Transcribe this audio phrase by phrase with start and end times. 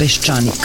[0.00, 0.64] Peščanik.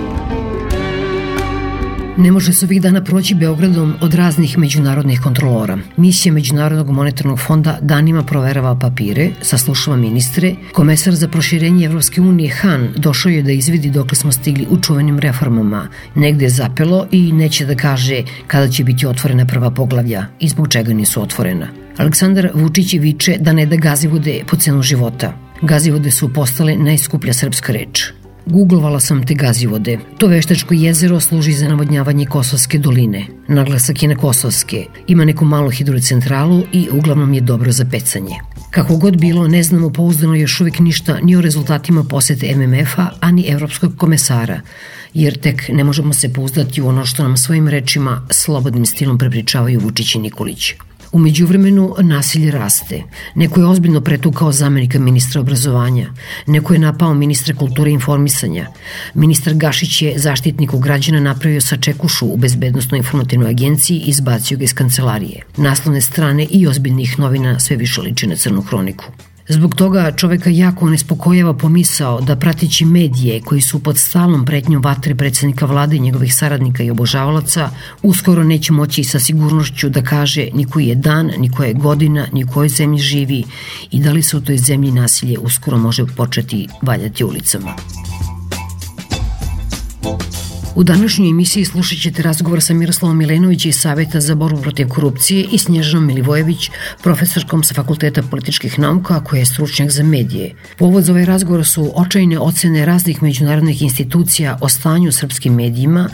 [2.17, 5.77] Ne može se ovih dana proći Beogradom od raznih međunarodnih kontrolora.
[5.97, 12.89] Misija Međunarodnog monetarnog fonda danima proverava papire, saslušava ministre, komesar za proširenje Evropske unije Han
[12.97, 15.87] došao je da izvidi dokle smo stigli u čuvenim reformama.
[16.15, 20.67] Negde je zapelo i neće da kaže kada će biti otvorena prva poglavlja i zbog
[20.67, 21.67] čega nisu otvorena.
[21.97, 25.33] Aleksandar Vučić viče da ne da gazivode po cenu života.
[25.61, 28.20] Gazivode su postale najskuplja srpska reč.
[28.45, 29.99] Googlovala sam te gazivode.
[30.17, 33.25] To veštačko jezero služi za navodnjavanje Kosovske doline.
[33.47, 34.85] Naglasak je na Kosovske.
[35.07, 38.35] Ima neku malu hidrocentralu i uglavnom je dobro za pecanje.
[38.71, 43.47] Kako god bilo, ne znamo pouzdano još uvijek ništa ni o rezultatima posete MMF-a, ani
[43.47, 44.61] Evropskog komesara,
[45.13, 49.79] jer tek ne možemo se pouzdati u ono što nam svojim rečima slobodnim stilom prepričavaju
[49.79, 50.73] Vučić i Nikolić.
[51.11, 53.03] Umeđu vremenu nasilje raste.
[53.35, 56.13] Neko je ozbiljno pretukao zamenika ministra obrazovanja.
[56.47, 58.67] Neko je napao ministra kulture i informisanja.
[59.13, 64.63] Ministar Gašić je zaštitniku građana napravio sa čekušu u Bezbednostnoj informativnoj agenciji i izbacio ga
[64.63, 65.41] iz kancelarije.
[65.57, 69.05] Naslovne strane i ozbiljnih novina sve više liče na crnu hroniku.
[69.51, 75.15] Zbog toga čoveka jako nespokojava pomisao da pratići medije koji su pod stalnom pretnjom vatre
[75.15, 77.69] predsednika vlade i njegovih saradnika i obožavalaca
[78.03, 82.27] uskoro neće moći sa sigurnošću da kaže ni koji je dan, ni koja je godina,
[82.33, 83.43] ni u kojoj zemlji živi
[83.91, 87.75] i da li se u toj zemlji nasilje uskoro može početi valjati ulicama.
[90.75, 95.47] U današnjoj emisiji slušat ćete razgovor sa Miroslavom Milenović iz Saveta za borbu protiv korupcije
[95.51, 96.69] i Snježanom Milivojević,
[97.03, 100.55] profesorkom sa Fakulteta političkih nauka koja je stručnjak za medije.
[100.77, 106.09] Povod za ovaj razgovor su očajne ocene raznih međunarodnih institucija o stanju srpskim medijima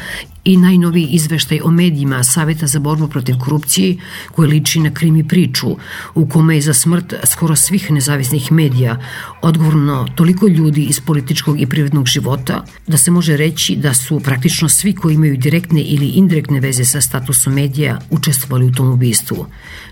[0.48, 3.98] i najnoviji izveštaj o medijima Saveta za borbu protiv korupcije
[4.32, 5.68] koji liči na krimi priču
[6.16, 9.00] u kome je za smrt skoro svih nezavisnih medija
[9.42, 14.70] odgovorno toliko ljudi iz političkog i privrednog života da se može reći da su praktično
[14.70, 19.46] svi koji imaju direktne ili indirektne veze sa statusom medija učestvovali u tom ubistvu.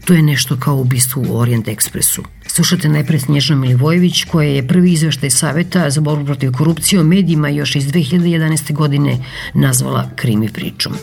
[0.05, 2.34] To je nešto kao ubistvo u Orient Expressu.
[2.55, 7.49] Slušate najpre Snježna Milivojević koja je prvi izveštaj Saveta za borbu protiv korupcije o medijima
[7.49, 8.73] još iz 2011.
[8.73, 9.17] godine
[9.53, 10.93] nazvala krimi pričom.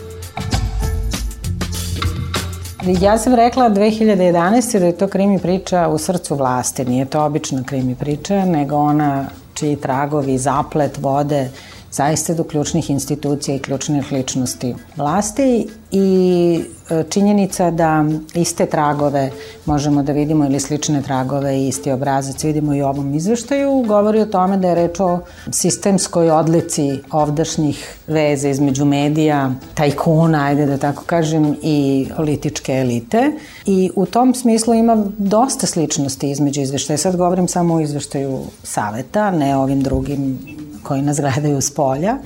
[3.01, 4.79] Ja sam rekla 2011.
[4.79, 6.85] da je to krimi priča u srcu vlasti.
[6.85, 11.49] Nije to obična krimi priča, nego ona čiji tragovi, zaplet vode
[11.93, 16.59] zaista do ključnih institucija i ključnih ličnosti vlasti i
[16.89, 19.31] e, činjenica da iste tragove
[19.65, 24.21] možemo da vidimo ili slične tragove i isti obrazac vidimo i u ovom izveštaju, govori
[24.21, 25.19] o tome da je reč o
[25.51, 33.31] sistemskoj odlici ovdašnjih veze između medija, tajkuna, ajde da tako kažem, i političke elite.
[33.65, 36.97] I u tom smislu ima dosta sličnosti između izveštaja.
[36.97, 40.39] Sad govorim samo o izveštaju saveta, ne ovim drugim
[40.83, 42.17] koji nas gledaju s polja.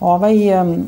[0.00, 0.34] Ovaj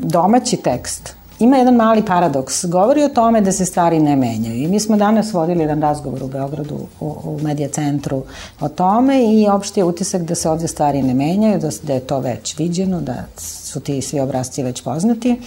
[0.01, 2.65] domaći tekst ima jedan mali paradoks.
[2.65, 4.55] Govori o tome da se stvari ne menjaju.
[4.55, 8.23] I mi smo danas vodili jedan razgovor u Beogradu, u, u medija centru
[8.59, 11.99] o tome i opšte je utisak da se ovde stvari ne menjaju, da, da je
[11.99, 13.23] to već viđeno, da
[13.69, 15.41] su ti svi obrazci već poznati.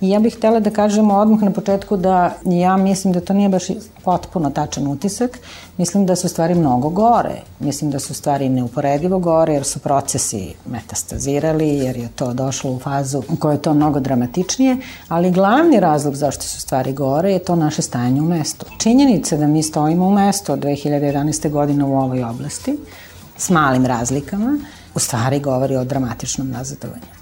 [0.00, 3.48] I ja bih htela da kažem odmah na početku da ja mislim da to nije
[3.48, 3.64] baš
[4.04, 5.38] potpuno tačan utisak.
[5.76, 7.42] Mislim da su stvari mnogo gore.
[7.58, 12.78] Mislim da su stvari neuporedivo gore jer su procesi metastazirali, jer je to došlo u
[12.78, 14.76] fazu u kojoj je to mnogo dramatičnije,
[15.08, 18.66] ali glavni razlog zašto su stvari gore je to naše stajanje u mestu.
[18.78, 21.50] Činjenica da mi stojimo u mestu od 2011.
[21.50, 22.78] godine u ovoj oblasti
[23.36, 24.58] s malim razlikama,
[24.94, 27.19] u stvari govori o dramatičnom nazadovanju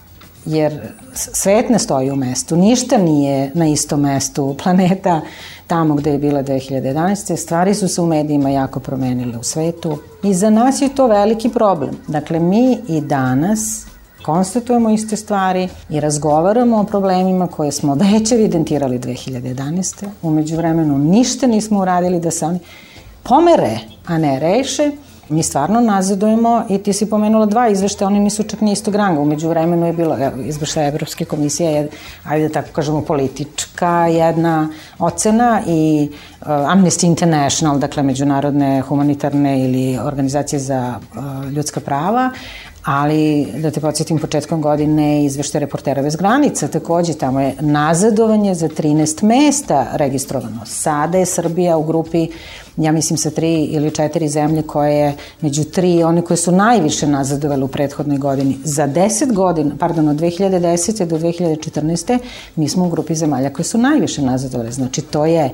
[0.48, 5.20] jer svet ne stoji u mestu, ništa nije na istom mestu, planeta
[5.66, 7.36] tamo gde je bila 2011.
[7.36, 11.48] Stvari su se u medijima jako promenile u svetu i za nas je to veliki
[11.48, 11.96] problem.
[12.08, 13.86] Dakle, mi i danas
[14.22, 20.06] konstatujemo iste stvari i razgovaramo o problemima koje smo već evidentirali 2011.
[20.22, 22.58] Umeđu vremenu ništa nismo uradili da se oni
[23.22, 24.90] pomere, a ne reše,
[25.28, 29.20] mi stvarno nazadujemo i ti si pomenula dva izveštaja, oni nisu čak ni istog ranga.
[29.20, 31.88] Umeđu vremenu je bilo, evo, izveštaja Evropske komisije je,
[32.25, 36.10] ajde da tako kažemo, politička jedna ocena i
[36.40, 42.31] uh, Amnesty International, dakle međunarodne humanitarne ili organizacije za uh, ljudska prava,
[42.84, 48.69] ali da te podsjetim početkom godine izvešte reportera bez granica, takođe tamo je nazadovanje za
[48.69, 50.60] 13 mesta registrovano.
[50.66, 52.28] Sada je Srbija u grupi
[52.76, 57.06] ja mislim sa tri ili četiri zemlje koje je među tri, one koje su najviše
[57.06, 58.58] nazadovali u prethodnoj godini.
[58.64, 61.04] Za 10 godina, pardon, od 2010.
[61.04, 62.19] do 2014.
[62.56, 64.72] mi smo u grupi zemalja koje su najviše nazadovali.
[64.72, 65.50] Znači to je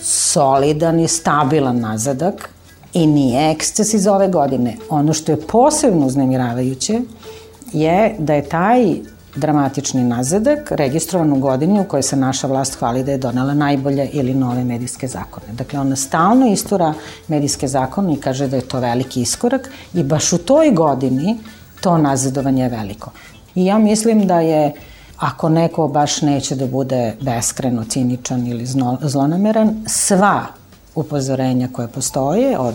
[0.00, 2.53] solidan i stabilan nazadak
[2.94, 4.76] i nije eksces iz ove godine.
[4.90, 7.00] Ono što je posebno uznemiravajuće
[7.72, 8.94] je da je taj
[9.36, 14.08] dramatični nazadak registrovan u godini u kojoj se naša vlast hvali da je donela najbolje
[14.12, 15.46] ili nove medijske zakone.
[15.52, 16.94] Dakle, ona stalno istura
[17.28, 21.38] medijske zakone i kaže da je to veliki iskorak i baš u toj godini
[21.80, 23.10] to nazadovanje je veliko.
[23.54, 24.72] I ja mislim da je
[25.18, 28.66] ako neko baš neće da bude beskreno ciničan ili
[29.00, 30.46] zlonameran, sva
[30.94, 32.74] upozorenja koje postoje od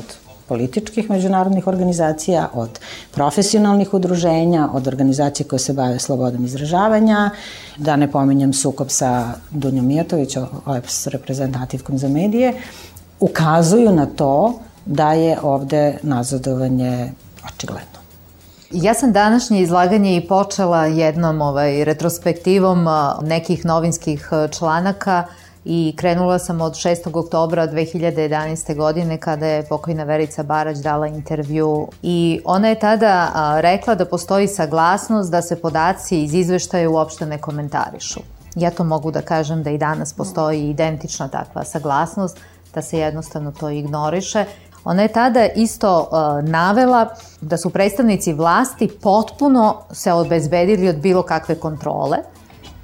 [0.50, 2.80] političkih međunarodnih organizacija, od
[3.12, 7.30] profesionalnih udruženja, od organizacije koje se bave slobodom izražavanja,
[7.77, 12.54] da ne pominjem sukob sa Dunjom Mijatović, OEPS reprezentativkom za medije,
[13.19, 17.12] ukazuju na to da je ovde nazadovanje
[17.54, 18.00] očigledno.
[18.71, 22.88] Ja sam današnje izlaganje i počela jednom ovaj, retrospektivom
[23.21, 25.24] nekih novinskih članaka
[25.71, 27.18] i krenula sam od 6.
[27.19, 28.75] oktobra 2011.
[28.75, 33.31] godine kada je pokojna Verica Barać dala intervju i ona je tada
[33.62, 38.19] rekla da postoji saglasnost da se podaci iz izveštaja uopšte ne komentarišu.
[38.56, 42.38] Ja to mogu da kažem da i danas postoji identična takva saglasnost,
[42.74, 44.45] da se jednostavno to ignoriše.
[44.83, 47.07] Ona je tada isto uh, navela
[47.42, 52.18] da su predstavnici vlasti potpuno se obezbedili od bilo kakve kontrole,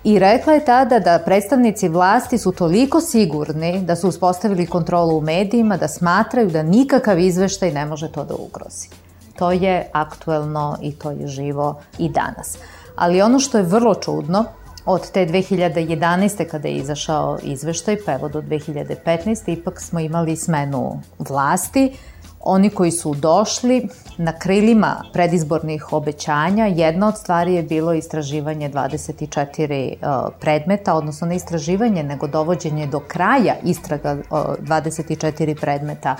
[0.05, 5.21] I rekla je tada da predstavnici vlasti su toliko sigurni da su uspostavili kontrolu u
[5.21, 8.89] medijima da smatraju da nikakav izveštaj ne može to da ugrozi.
[9.35, 12.57] To je aktuelno i to je živo i danas.
[12.95, 14.45] Ali ono što je vrlo čudno,
[14.85, 16.47] od te 2011.
[16.51, 19.53] kada je izašao izveštaj, pa evo do 2015.
[19.53, 21.97] ipak smo imali smenu vlasti,
[22.45, 23.87] oni koji su došli
[24.17, 31.35] na krilima predizbornih obećanja, jedna od stvari je bilo istraživanje 24 uh, predmeta, odnosno ne
[31.35, 36.15] istraživanje, nego dovođenje do kraja istraga 24 predmeta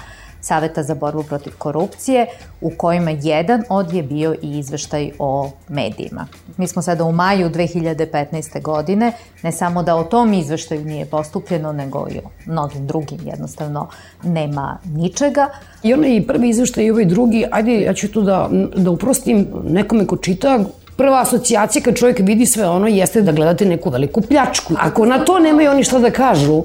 [0.45, 2.25] Saveta za borbu protiv korupcije,
[2.61, 6.27] u kojima jedan od je bio i izveštaj o medijima.
[6.57, 8.61] Mi smo sada u maju 2015.
[8.61, 9.11] godine,
[9.43, 13.87] ne samo da o tom izveštaju nije postupljeno, nego i o mnogim drugim jednostavno
[14.23, 15.49] nema ničega.
[15.83, 20.07] I onaj prvi izveštaj i ovaj drugi, ajde ja ću tu da, da uprostim nekome
[20.07, 20.59] ko čita,
[20.97, 24.73] prva asocijacija kad čovjek vidi sve ono jeste da gledate neku veliku pljačku.
[24.79, 26.63] Ako na to nemaju oni šta da kažu,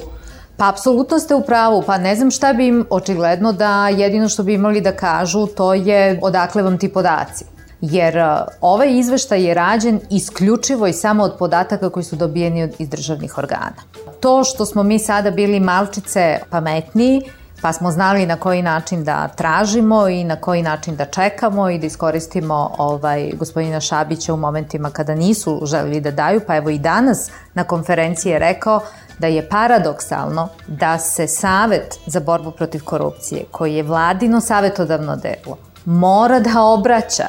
[0.60, 4.42] Pa apsolutno ste u pravu, pa ne znam šta bi im očigledno da jedino što
[4.42, 7.44] bi imali da kažu to je odakle vam ti podaci.
[7.80, 8.24] Jer uh,
[8.60, 13.80] ovaj izveštaj je rađen isključivo i samo od podataka koji su dobijeni iz državnih organa.
[14.20, 17.22] To što smo mi sada bili malčice pametniji,
[17.62, 21.78] pa smo znali na koji način da tražimo i na koji način da čekamo i
[21.78, 26.78] da iskoristimo ovaj, gospodina Šabića u momentima kada nisu želeli da daju, pa evo i
[26.78, 28.80] danas na konferenciji je rekao
[29.20, 35.56] da je paradoksalno da se Savet za borbu protiv korupcije, koji je vladino savetodavno delo,
[35.84, 37.26] mora da obraća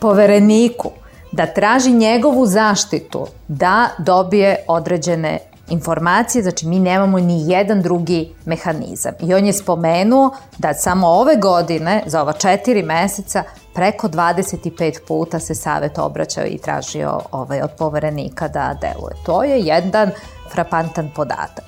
[0.00, 0.90] povereniku
[1.32, 5.38] da traži njegovu zaštitu da dobije određene
[5.68, 9.12] informacije, znači mi nemamo ni jedan drugi mehanizam.
[9.20, 13.42] I on je spomenuo da samo ove godine, za ova četiri meseca,
[13.74, 19.14] preko 25 puta se savet obraćao i tražio ovaj, od poverenika da deluje.
[19.26, 20.10] To je jedan
[20.52, 21.64] frapantan podatak.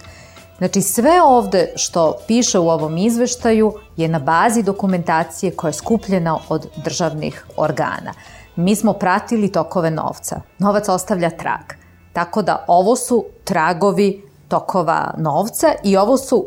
[0.58, 6.38] Znači sve ovde što piše u ovom izveštaju je na bazi dokumentacije koja je skupljena
[6.48, 8.14] od državnih organa.
[8.56, 10.40] Mi smo pratili tokove novca.
[10.58, 11.72] Novac ostavlja trag.
[12.12, 16.46] Tako da ovo su tragovi tokova novca i ovo su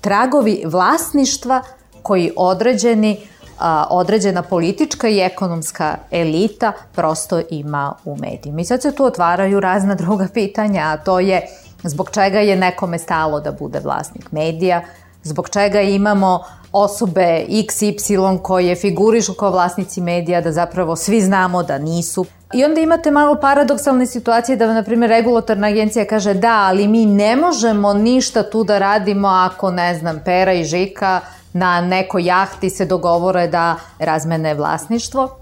[0.00, 1.62] tragovi vlasništva
[2.02, 3.20] koji određeni
[3.58, 8.60] a, određena politička i ekonomska elita prosto ima u medijima.
[8.60, 11.46] I sad se tu otvaraju razna druga pitanja, a to je
[11.82, 14.82] zbog čega je nekome stalo da bude vlasnik medija,
[15.22, 21.78] zbog čega imamo osobe XY koje figurišu kao vlasnici medija, da zapravo svi znamo da
[21.78, 22.26] nisu.
[22.54, 27.06] I onda imate malo paradoksalne situacije da, na primjer, regulatorna agencija kaže da, ali mi
[27.06, 31.20] ne možemo ništa tu da radimo ako, ne znam, Pera i Žika
[31.56, 35.36] na nekoj jahti se dogovore da razmene vlasništvo,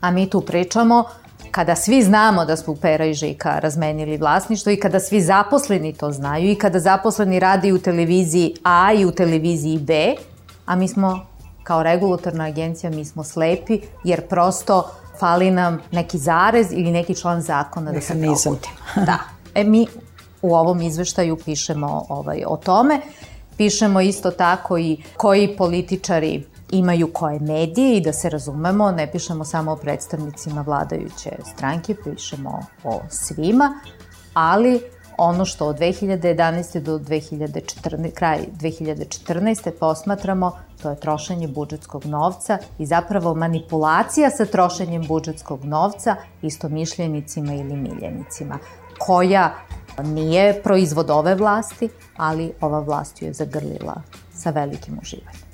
[0.00, 1.04] a mi tu pričamo
[1.50, 6.12] kada svi znamo da smo Pera i Žika razmenili vlasništvo i kada svi zaposleni to
[6.12, 10.14] znaju i kada zaposleni radi u televiziji A i u televiziji B,
[10.66, 11.26] a mi smo
[11.62, 17.42] kao regulatorna agencija, mi smo slepi jer prosto fali nam neki zarez ili neki član
[17.42, 18.68] zakona da se progudi.
[18.96, 19.18] Da.
[19.54, 19.86] E mi
[20.42, 23.00] u ovom izveštaju pišemo ovaj, o tome.
[23.58, 29.44] Pišemo isto tako i koji političari imaju koje medije i da se razumemo, ne pišemo
[29.44, 33.80] samo o predstavnicima vladajuće stranke, pišemo o svima,
[34.34, 34.80] ali
[35.16, 36.80] ono što od 2011.
[36.80, 39.70] do 2014, kraj 2014.
[39.80, 47.76] posmatramo, to je trošenje budžetskog novca i zapravo manipulacija sa trošenjem budžetskog novca istomišljenicima ili
[47.76, 48.58] miljenicima,
[48.98, 49.54] koja
[50.02, 54.02] nije proizvod ove vlasti, ali ova vlast ju je zagrlila
[54.34, 55.48] sa velikim uživanjem.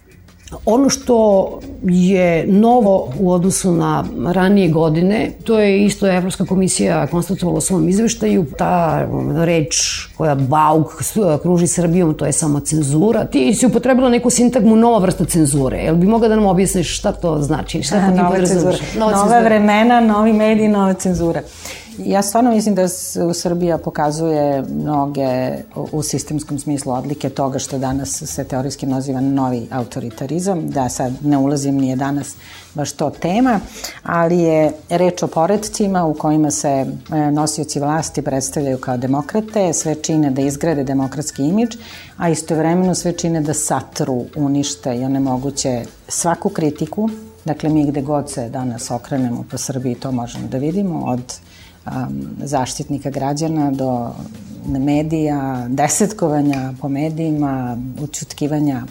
[0.65, 1.49] Ono što
[1.83, 7.89] je novo u odnosu na ranije godine, to je isto Evropska komisija konstatovala u svom
[7.89, 9.07] izveštaju, ta
[9.45, 9.77] reč
[10.17, 10.87] koja bauk
[11.43, 13.25] kruži Srbijom, to je samo cenzura.
[13.25, 15.79] Ti si upotrebila neku sintagmu nova vrsta cenzure.
[15.79, 17.83] Jel bi mogla da nam objasniš šta to znači?
[17.83, 18.77] Šta da, nova cenzura.
[18.99, 21.43] Nova, nova vremena, novi mediji, nova cenzura.
[21.99, 22.89] Ja stvarno mislim da
[23.35, 25.57] Srbija pokazuje mnoge
[25.93, 31.39] u sistemskom smislu odlike toga što danas se teorijski naziva novi autoritarizam, da sad ne
[31.39, 32.35] ulazim, nije danas
[32.75, 33.61] baš to tema,
[34.03, 36.87] ali je reč o poredcima u kojima se e,
[37.31, 41.77] nosioci vlasti predstavljaju kao demokrate, sve čine da izgrade demokratski imidž,
[42.17, 47.09] a istovremeno sve čine da satru, unište i onemoguće svaku kritiku,
[47.45, 51.35] Dakle, mi gde god se danas okrenemo po Srbiji, to možemo da vidimo, od
[51.87, 54.11] um, zaštitnika građana do
[54.67, 58.83] medija, desetkovanja po medijima, učutkivanja,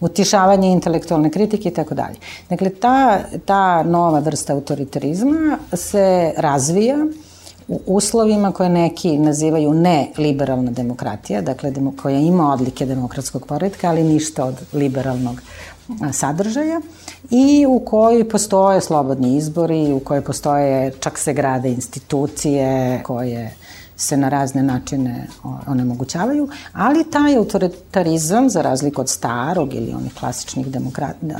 [0.00, 2.16] utišavanja intelektualne kritike i tako dalje.
[2.48, 6.96] Dakle, ta, ta nova vrsta autoritarizma se razvija
[7.70, 11.72] u uslovima koje neki nazivaju ne liberalna demokratija, dakle
[12.02, 15.42] koja ima odlike demokratskog poredka, ali ništa od liberalnog
[16.12, 16.80] sadržaja
[17.30, 23.54] i u kojoj postoje slobodni izbori, u kojoj postoje, čak se grade institucije koje
[24.00, 25.26] se na razne načine
[25.66, 30.66] onemogućavaju, ali taj autoritarizam, za razliku od starog ili onih klasičnih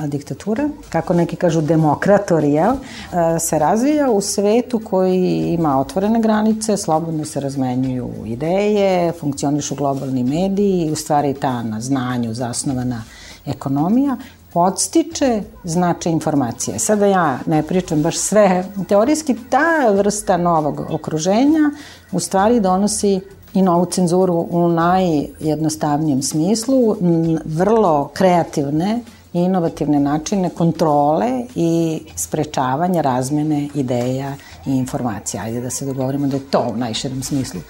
[0.06, 6.76] diktatura, kako neki kažu demokratori, jel, e, se razvija u svetu koji ima otvorene granice,
[6.76, 13.02] slobodno se razmenjuju ideje, funkcionišu globalni mediji i u stvari ta na znanju zasnovana
[13.46, 14.16] ekonomija
[14.52, 16.78] podstiče značaj informacije.
[16.78, 21.70] Sada ja ne pričam baš sve, teorijski ta vrsta novog okruženja
[22.12, 23.20] u stvari donosi
[23.54, 26.96] i novu cenzuru u najjednostavnijem smislu,
[27.44, 29.00] vrlo kreativne
[29.32, 34.34] i inovativne načine kontrole i sprečavanja razmene ideja
[34.66, 35.42] i informacija.
[35.42, 37.60] Ajde da se dogovorimo da je to u najširem smislu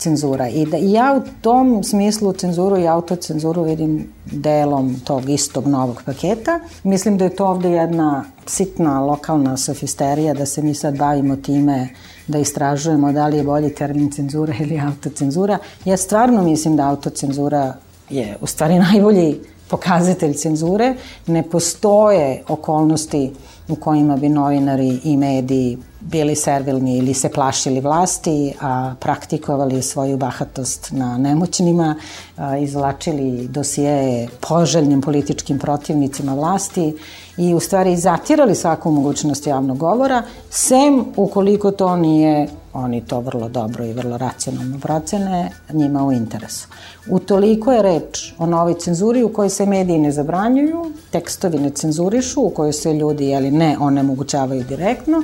[0.00, 0.48] cenzura.
[0.48, 6.60] I, da, ja u tom smislu cenzuru i autocenzuru vidim delom tog istog novog paketa.
[6.82, 11.88] Mislim da je to ovde jedna sitna lokalna sofisterija da se mi sad bavimo time
[12.26, 15.58] da istražujemo da li je bolji termin cenzura ili autocenzura.
[15.84, 17.74] Ja stvarno mislim da autocenzura
[18.10, 19.40] je u stvari najbolji
[19.70, 20.94] pokazatelj cenzure.
[21.26, 23.32] Ne postoje okolnosti
[23.70, 30.16] u kojima bi novinari i mediji bili servilni ili se plašili vlasti, a praktikovali svoju
[30.16, 31.94] bahatost na nemoćnima,
[32.36, 36.96] a, izvlačili dosijeje poželjnim političkim protivnicima vlasti
[37.36, 43.48] i u stvari zatirali svaku mogućnost javnog govora, sem ukoliko to nije, oni to vrlo
[43.48, 46.68] dobro i vrlo racionalno procene, njima u interesu.
[47.08, 52.40] Utoliko je reč o novoj cenzuri u kojoj se mediji ne zabranjuju, tekstovi ne cenzurišu,
[52.40, 55.22] u kojoj se ljudi jeli, ne onemogućavaju direktno,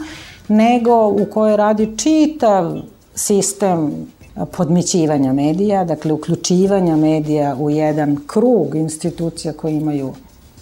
[0.49, 2.76] nego u kojoj radi čitav
[3.15, 4.07] sistem
[4.53, 10.15] podmićivanja medija, dakle uključivanja medija u jedan krug institucija koji imaju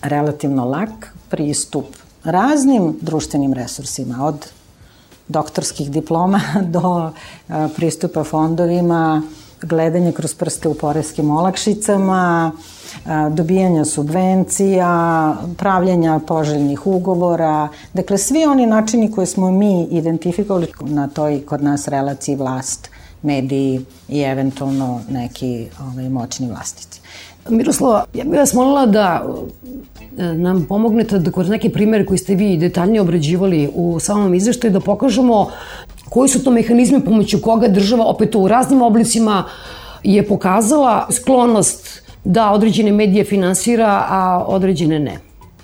[0.03, 1.85] relativno lak pristup
[2.25, 4.47] raznim društvenim resursima, od
[5.29, 6.41] doktorskih diploma
[6.75, 7.11] do
[7.77, 9.23] pristupa fondovima,
[9.63, 12.53] gledanje kroz prste u poreskim olakšicama,
[13.31, 21.47] dobijanja subvencija, pravljanja poželjnih ugovora, dakle svi oni načini koje smo mi identifikovali na toj
[21.47, 22.91] kod nas relaciji vlast,
[23.23, 27.01] mediji i eventualno neki ovaj, moćni vlastici.
[27.49, 29.25] Miroslava, ja bih vas molila da
[30.19, 34.73] e, nam pomognete da kroz neke primere koji ste vi detaljnije obrađivali u samom izveštaju
[34.73, 35.49] da pokažemo
[36.15, 39.45] Koji su to mehanizmi pomoću koga država opet u raznim oblicima
[40.03, 45.19] je pokazala sklonost da određene medije finansira, a određene ne?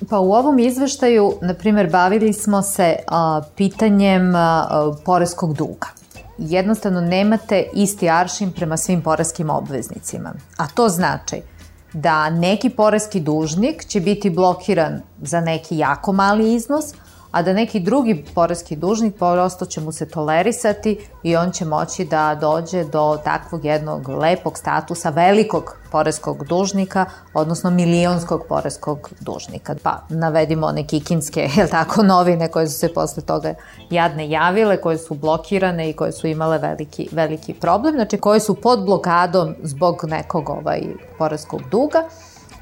[0.09, 5.87] Pa u ovom izveštaju, na primer, bavili smo se a, pitanjem a, poreskog duga.
[6.37, 10.33] Jednostavno nemate isti aršin prema svim poreskim obveznicima.
[10.57, 11.41] A to znači
[11.93, 16.85] da neki poreski dužnik će biti blokiran za neki jako mali iznos,
[17.31, 22.05] a da neki drugi poreski dužnik prosto će mu se tolerisati i on će moći
[22.05, 29.75] da dođe do takvog jednog lepog statusa velikog poreskog dužnika, odnosno milionskog poreskog dužnika.
[29.83, 33.53] Pa navedimo one kikinske, jel tako, novine koje su se posle toga
[33.89, 38.55] jadne javile, koje su blokirane i koje su imale veliki, veliki problem, znači koje su
[38.55, 40.81] pod blokadom zbog nekog ovaj
[41.17, 42.03] poreskog duga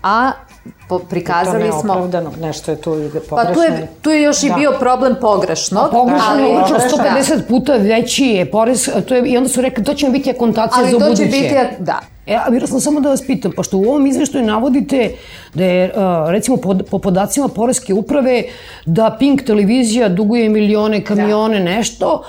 [0.03, 0.31] a
[0.89, 1.93] po, prikazali smo...
[1.93, 3.29] Opravdano, nešto je tu i pogrešno.
[3.29, 4.47] Pa tu je, tu je još da.
[4.47, 5.79] i bio problem pogrešno.
[5.81, 9.61] A pogrešno ali, je učeo 150 puta veći je porez, to je, i onda su
[9.61, 11.05] rekli to će biti akontacija za buduće.
[11.05, 11.99] Ali to će biti, da.
[12.27, 15.11] E, a sam samo da vas pitam, pošto u ovom izveštaju navodite
[15.53, 15.93] da je,
[16.27, 18.43] recimo, po, po podacima Poreske uprave,
[18.85, 21.63] da Pink televizija duguje milione kamione, da.
[21.63, 22.23] nešto,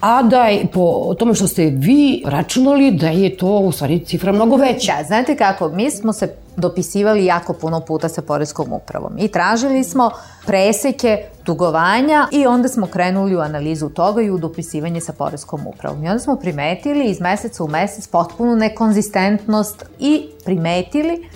[0.00, 4.32] a da je po tome što ste vi računali da je to u stvari cifra
[4.32, 4.92] mnogo veća.
[4.98, 9.84] Da, znate kako, mi smo se dopisivali jako puno puta sa Poreskom upravom i tražili
[9.84, 10.10] smo
[10.46, 16.04] preseke dugovanja i onda smo krenuli u analizu toga i u dopisivanje sa Poreskom upravom.
[16.04, 21.28] I onda smo primetili iz meseca u mesec potpunu nekonzistentnost i primetili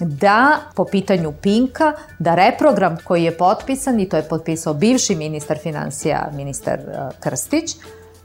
[0.00, 5.58] da po pitanju Pinka, da reprogram koji je potpisan, i to je potpisao bivši ministar
[5.58, 7.76] financija, ministar uh, Krstić,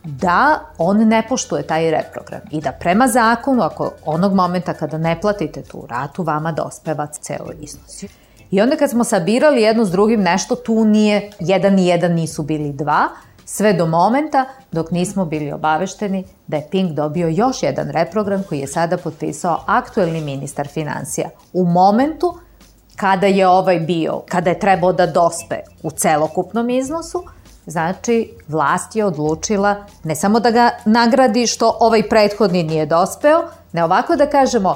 [0.03, 5.21] da on ne poštuje taj reprogram i da prema zakonu, ako onog momenta kada ne
[5.21, 8.03] platite tu ratu, vama dospeva ceo iznos.
[8.51, 12.43] I onda kad smo sabirali jedno s drugim nešto, tu nije, jedan i jedan nisu
[12.43, 13.07] bili dva,
[13.45, 18.59] sve do momenta dok nismo bili obavešteni da je Pink dobio još jedan reprogram koji
[18.59, 21.29] je sada potpisao aktuelni ministar financija.
[21.53, 22.37] U momentu
[22.95, 27.23] kada je ovaj bio, kada je trebao da dospe u celokupnom iznosu,
[27.67, 33.83] Znači, vlast je odlučila ne samo da ga nagradi što ovaj prethodni nije dospeo, ne
[33.83, 34.75] ovako da kažemo,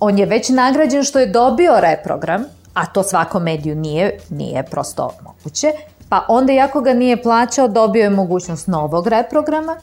[0.00, 5.10] on je već nagrađen što je dobio reprogram, a to svakom mediju nije, nije prosto
[5.22, 5.72] moguće,
[6.08, 9.76] pa onda iako ga nije plaćao, dobio je mogućnost novog reprograma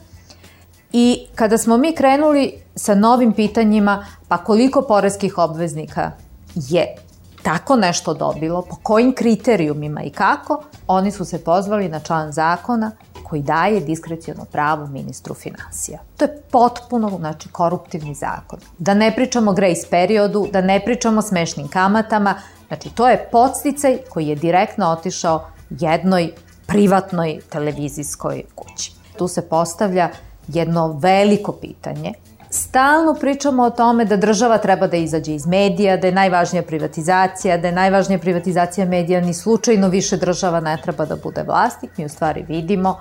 [0.92, 6.10] i kada smo mi krenuli sa novim pitanjima, pa koliko poreskih obveznika
[6.54, 6.94] je
[7.42, 12.90] tako nešto dobilo, po kojim kriterijumima i kako, oni su se pozvali na član zakona
[13.24, 15.98] koji daje diskrecijono pravo ministru financija.
[16.16, 18.58] To je potpuno, znači, koruptivni zakon.
[18.78, 22.34] Da ne pričamo grace periodu, da ne pričamo smešnim kamatama,
[22.68, 26.32] znači, to je podsticaj koji je direktno otišao jednoj
[26.66, 28.92] privatnoj televizijskoj kući.
[29.18, 30.10] Tu se postavlja
[30.48, 32.12] jedno veliko pitanje
[32.56, 37.56] Stalno pričamo o tome da država treba da izađe iz medija, da je najvažnija privatizacija,
[37.58, 41.98] da je najvažnija privatizacija medija, ni slučajno više država ne treba da bude vlasnik.
[41.98, 42.98] Mi u stvari vidimo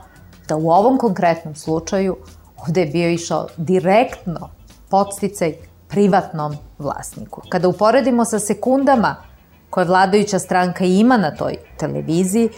[0.48, 2.18] da u ovom konkretnom slučaju
[2.58, 4.50] ovde je bio išao direktno
[4.90, 5.54] podsticaj
[5.88, 7.42] privatnom vlasniku.
[7.50, 9.16] Kada uporedimo sa sekundama
[9.74, 12.50] koje vladajuća stranka ima na toj televiziji,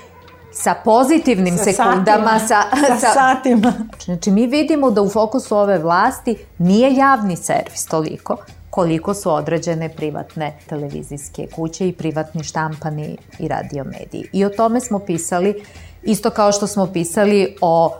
[0.51, 2.87] sa pozitivnim sa sekundama, satima.
[2.87, 3.73] sa, sa, sa satima.
[4.05, 8.37] Znači, mi vidimo da u fokusu ove vlasti nije javni servis toliko,
[8.69, 14.29] koliko su određene privatne televizijske kuće i privatni štampani i radio mediji.
[14.33, 15.63] I o tome smo pisali,
[16.03, 17.95] isto kao što smo pisali o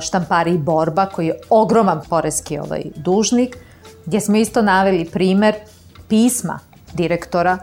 [0.00, 3.56] štampari Borba, koji je ogroman poreski ovaj dužnik,
[4.06, 5.54] gdje smo isto naveli primer
[6.08, 6.58] pisma
[6.94, 7.58] direktora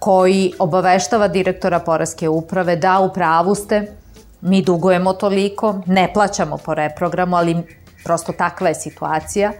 [0.00, 3.92] koji obaveštava direktora Poreske uprave da u pravu ste,
[4.40, 7.56] mi dugujemo toliko, ne plaćamo po reprogramu, ali
[8.04, 9.52] prosto takva je situacija.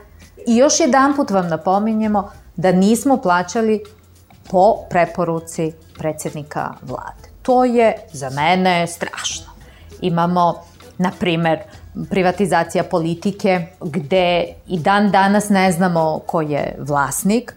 [0.46, 3.80] I još jedan put vam napominjemo da nismo plaćali
[4.50, 7.28] po preporuci predsednika vlade.
[7.42, 9.46] To je za mene strašno.
[10.00, 10.54] Imamo,
[10.98, 11.58] na primer,
[12.10, 17.54] privatizacija politike gde i dan danas ne znamo ko je vlasnik.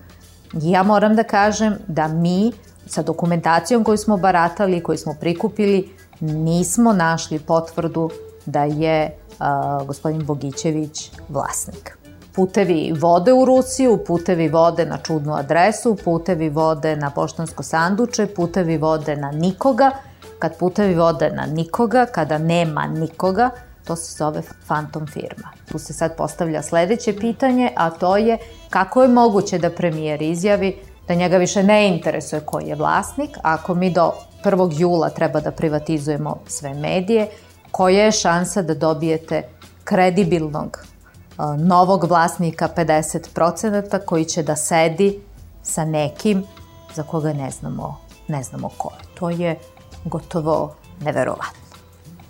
[0.53, 2.51] Ja moram da kažem da mi
[2.93, 8.09] sa dokumentacijom koju smo baratali, koju smo prikupili, nismo našli potvrdu
[8.45, 11.97] da je uh, gospodin Bogićević vlasnik.
[12.35, 18.77] Putevi vode u Rusiju, putevi vode na čudnu adresu, putevi vode na poštansko sanduče, putevi
[18.77, 19.91] vode na nikoga.
[20.39, 23.49] Kad putevi vode na nikoga, kada nema nikoga,
[23.85, 25.49] to se zove fantom firma.
[25.71, 28.37] Tu se sad postavlja sledeće pitanje, a to je
[28.69, 30.75] kako je moguće da premijer izjavi
[31.07, 33.37] da njega više ne interesuje koji je vlasnik.
[33.41, 34.13] Ako mi do
[34.43, 34.79] 1.
[34.79, 37.29] jula treba da privatizujemo sve medije,
[37.71, 39.43] koja je šansa da dobijete
[39.83, 40.85] kredibilnog
[41.57, 45.19] novog vlasnika 50% koji će da sedi
[45.63, 46.43] sa nekim
[46.95, 49.15] za koga ne znamo, ne znamo ko je.
[49.15, 49.59] To je
[50.05, 51.63] gotovo neverovatno.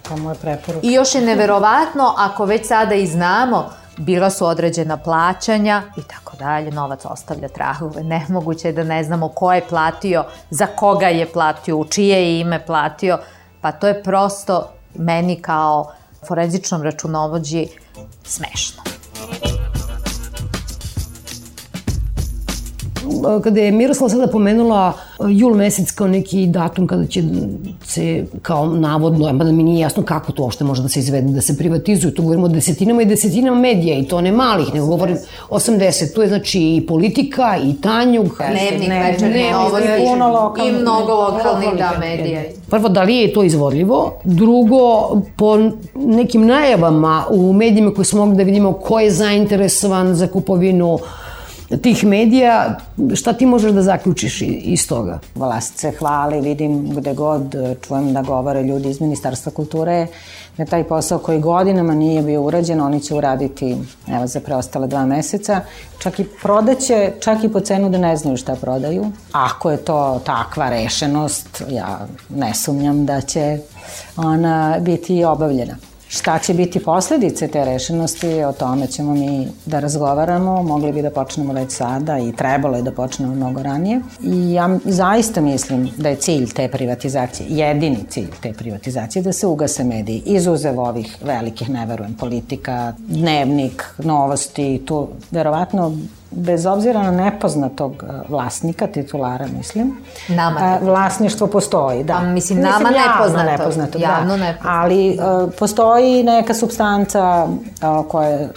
[0.02, 0.88] To mu je preporuka.
[0.88, 6.38] I još je neverovatno ako već sada i znamo bila su određena plaćanja i tako
[6.38, 11.32] dalje, novac ostavlja tragove, nemoguće je da ne znamo ko je platio, za koga je
[11.32, 13.20] platio, u čije je ime platio,
[13.62, 15.92] pa to je prosto meni kao
[16.28, 17.68] forenzičnom računovođi
[18.24, 18.93] smešno.
[23.44, 27.24] Kada je Miroslava sada pomenula uh, jul mesec kao neki datum kada će
[27.86, 31.42] se kao navodno, mada mi nije jasno kako to uopšte može da se izvede, da
[31.42, 35.18] se privatizuju, tu govorimo o desetinama i desetinama medija i to ne malih, nego govorim
[35.50, 38.38] 80, tu je znači i politika i tanjug.
[38.38, 42.44] Dnevnik, večerni, novosti i mnogo lokalnih da, medija.
[42.70, 44.14] Prvo, da li je to izvodljivo?
[44.24, 45.58] Drugo, po
[45.96, 51.02] nekim najavama u medijima koje smo mogli da vidimo ko je zainteresovan za kupovinu uh,
[51.82, 52.78] tih medija,
[53.16, 55.20] šta ti možeš da zaključiš iz toga?
[55.36, 57.56] Vlast hvali, vidim gde god
[57.88, 60.08] čujem da govore ljudi iz Ministarstva kulture,
[60.58, 65.06] da taj posao koji godinama nije bio urađen, oni će uraditi evo, za preostale dva
[65.06, 65.62] meseca.
[66.00, 69.06] Čak i prodaće, čak i po cenu da ne znaju šta prodaju.
[69.32, 73.60] Ako je to takva rešenost, ja ne sumnjam da će
[74.18, 75.76] ona biti obavljena.
[76.16, 81.10] Šta će biti posledice te rešenosti, o tome ćemo mi da razgovaramo, mogli bi da
[81.10, 84.02] počnemo već sada i trebalo je da počnemo mnogo ranije.
[84.24, 89.48] I ja zaista mislim da je cilj te privatizacije, jedini cilj te privatizacije, da se
[89.48, 95.98] ugase mediji, izuzev ovih velikih, ne verujem, politika, dnevnik, novosti, tu verovatno
[96.36, 99.98] bez obzira na nepoznatog e, vlasnika, titulara, mislim.
[100.28, 100.60] Nama.
[100.60, 102.14] E, vlasništvo postoji, da.
[102.14, 103.52] A, mislim, nama mislim, nepoznato.
[103.52, 103.98] nepoznato.
[103.98, 104.44] Javno da.
[104.44, 104.78] nepoznato.
[104.78, 108.50] Ali uh, postoji neka substanca uh, koja je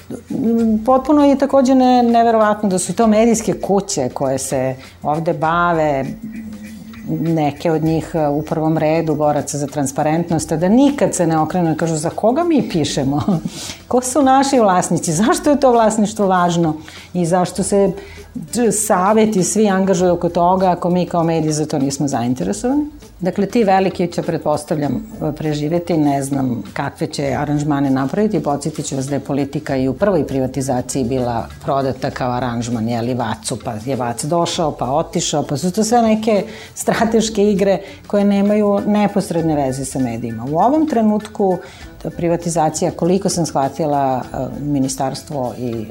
[0.86, 6.04] potpuno je takođe ne, neverovatno da su to medijske kuće koje se ovde bave
[7.08, 11.72] neke od njih e, u prvom redu boraca za transparentnost, da nikad se ne okrenu
[11.72, 13.22] i kažu za koga mi pišemo,
[13.88, 16.76] ko su naši vlasnici, zašto je to vlasništvo važno?
[17.14, 17.92] I zašto se
[18.72, 22.86] saveti svi angažuju oko toga ako mi kao mediji za to nismo zainteresovani.
[23.20, 28.42] Dakle, ti veliki će, pretpostavljam, preživeti, ne znam kakve će aranžmane napraviti.
[28.42, 33.14] Podsjetit ću vas da je politika i u prvoj privatizaciji bila prodata kao aranžman, jeli,
[33.14, 38.24] Vacu, pa je Vac došao, pa otišao, pa su to sve neke strateške igre koje
[38.24, 40.44] nemaju neposredne veze sa medijima.
[40.44, 41.58] U ovom trenutku
[42.10, 45.84] privatizacija, koliko sam shvatila, e, ministarstvo i e,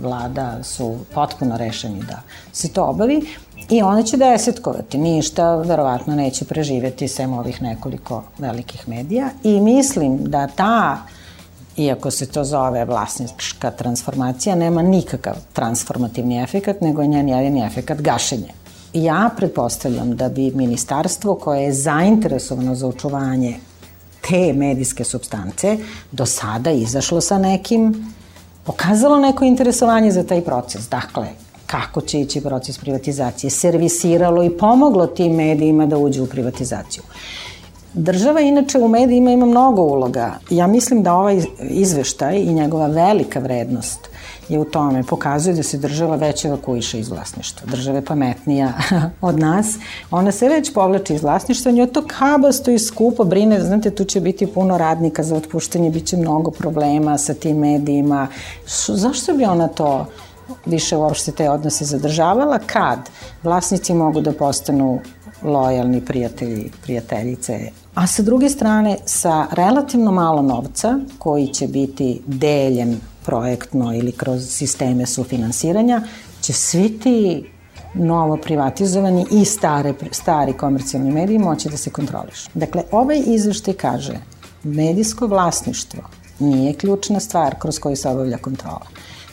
[0.00, 3.26] vlada su potpuno rešeni da se to obavi.
[3.70, 10.18] I ona će desetkovati, ništa verovatno neće preživeti sem ovih nekoliko velikih medija i mislim
[10.24, 10.98] da ta
[11.76, 18.00] iako se to zove vlasnička transformacija, nema nikakav transformativni efekat, nego je njen jedini efekat
[18.00, 18.52] gašenje.
[18.92, 23.56] Ja pretpostavljam da bi ministarstvo koje je zainteresovano za očuvanje
[24.28, 25.78] te medijske substance
[26.12, 28.14] do sada izašlo sa nekim,
[28.64, 30.88] pokazalo neko interesovanje za taj proces.
[30.88, 31.26] Dakle,
[31.70, 37.02] kako će ići proces privatizacije, servisiralo i pomoglo tim medijima da uđu u privatizaciju.
[37.94, 40.38] Država inače u medijima ima mnogo uloga.
[40.50, 44.10] Ja mislim da ovaj izveštaj i njegova velika vrednost
[44.48, 45.02] je u tome.
[45.02, 47.66] Pokazuje da se država već evakuiše iz vlasništva.
[47.70, 48.72] Država je pametnija
[49.30, 49.74] od nas.
[50.10, 51.72] Ona se već povlači iz vlasništva.
[51.72, 53.60] Njoj to kabasto i skupo brine.
[53.60, 58.28] Znate, tu će biti puno radnika za otpuštanje, bit će mnogo problema sa tim medijima.
[58.66, 60.06] Š, zašto bi ona to
[60.66, 62.98] više uopšte te odnose zadržavala kad
[63.42, 65.00] vlasnici mogu da postanu
[65.42, 67.70] lojalni prijatelji, prijateljice.
[67.94, 74.48] A sa druge strane, sa relativno malo novca koji će biti deljen projektno ili kroz
[74.48, 76.02] sisteme sufinansiranja,
[76.40, 77.50] će svi ti
[77.94, 82.50] novo privatizovani i stare, stari komercijalni mediji moći da se kontrolišu.
[82.54, 84.14] Dakle, ovaj izveštaj kaže
[84.62, 86.02] medijsko vlasništvo
[86.38, 88.86] nije ključna stvar kroz koju se obavlja kontrola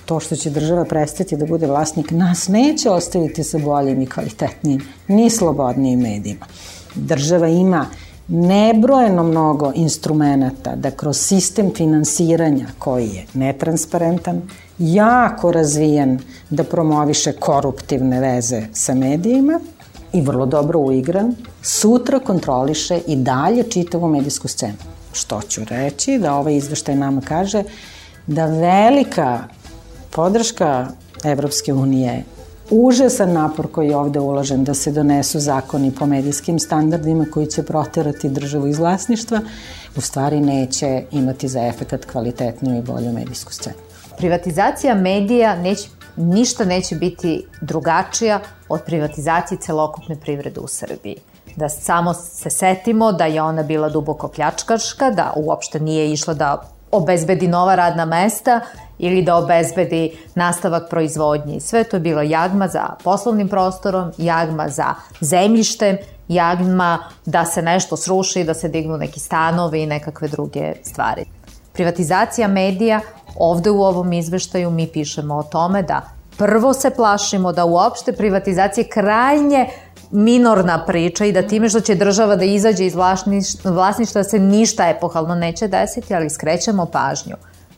[0.08, 4.82] to što će država prestati da bude vlasnik nas neće ostaviti sa boljim i kvalitetnijim,
[5.08, 6.46] ni slobodnijim medijima.
[6.96, 7.86] Država ima
[8.28, 14.42] nebrojeno mnogo instrumenta da kroz sistem finansiranja koji je netransparentan,
[14.80, 19.60] jako razvijen da promoviše koruptivne veze sa medijima
[20.14, 24.78] i vrlo dobro uigran, sutra kontroliše i dalje čitavu medijsku scenu.
[25.14, 27.64] Što ću reći da ovaj izveštaj nama kaže
[28.28, 29.44] da velika
[30.12, 30.88] podrška
[31.24, 32.24] Evropske unije
[32.70, 37.64] užasan napor koji je ovde uložen da se donesu zakoni po medijskim standardima koji će
[37.64, 39.40] proterati državu iz vlasništva,
[39.96, 43.76] u stvari neće imati za efekat kvalitetniju i bolju medijsku scenu.
[44.18, 48.40] Privatizacija medija neće, ništa neće biti drugačija
[48.70, 51.16] od privatizacije celokupne privrede u Srbiji
[51.56, 56.62] da samo se setimo da je ona bila duboko pljačkaška, da uopšte nije išla da
[56.92, 58.62] obezbedi nova radna mesta
[59.00, 61.60] ili da obezbedi nastavak proizvodnje.
[61.60, 67.98] Sve to je bilo jagma za poslovnim prostorom, jagma za zemljištem, jagma da se nešto
[67.98, 71.26] sruši, da se dignu neki stanovi i nekakve druge stvari.
[71.74, 73.00] Privatizacija medija,
[73.36, 76.02] ovde u ovom izveštaju mi pišemo o tome da
[76.38, 79.68] prvo se plašimo da uopšte privatizacije krajnje
[80.12, 82.96] minorna priča i da time što će država da izađe iz
[83.64, 87.36] vlasništva se ništa epohalno neće desiti, ali skrećemo pažnju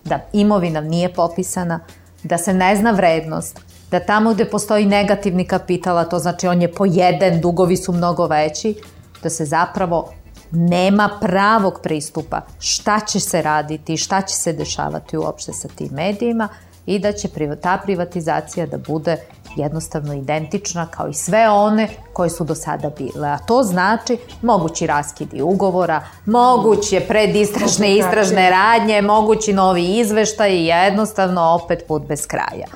[0.09, 1.79] da imovina nije popisana,
[2.23, 3.59] da se ne zna vrednost,
[3.91, 8.27] da tamo gde postoji negativni kapital, a to znači on je pojeden, dugovi su mnogo
[8.27, 8.75] veći,
[9.23, 10.09] da se zapravo
[10.51, 16.47] nema pravog pristupa šta će se raditi, šta će se dešavati uopšte sa tim medijima
[16.85, 17.29] i da će
[17.61, 19.17] ta privatizacija da bude
[19.55, 23.29] jednostavno identična kao i sve one koje su do sada bile.
[23.29, 30.65] A to znači mogući raskidi ugovora, moguće predistražne i istražne radnje, mogući novi izveštaj i
[30.65, 32.67] jednostavno opet put bez kraja.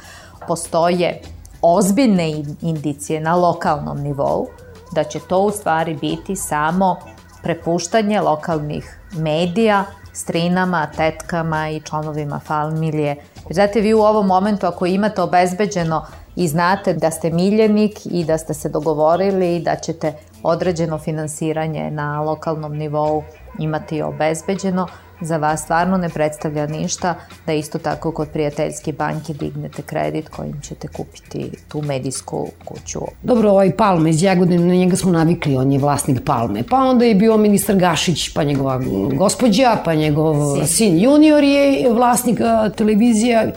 [0.48, 1.22] Postoje
[1.62, 2.32] ozbiljne
[2.62, 4.48] indicije na lokalnom nivou
[4.92, 6.96] da će to u stvari biti samo
[7.44, 13.16] prepuštanje lokalnih medija strinama, tetkama i članovima familije.
[13.50, 18.38] Znate, vi u ovom momentu ako imate obezbeđeno i znate da ste miljenik i da
[18.38, 23.24] ste se dogovorili da ćete određeno finansiranje na lokalnom nivou
[23.60, 24.88] imati obezbeđeno,
[25.22, 27.16] za vas stvarno ne predstavlja ništa
[27.46, 33.00] da isto tako kod prijateljske banke dignete kredit kojim ćete kupiti tu medijsku kuću.
[33.24, 36.64] Dobro, ovaj Palme iz Jagodine, na njega smo navikli, on je vlasnik Palme.
[36.70, 38.82] Pa onda je bio ministar Gašić, pa njegova
[39.14, 42.40] gospođa, pa njegov sin, sin junior je vlasnik
[42.76, 43.52] televizija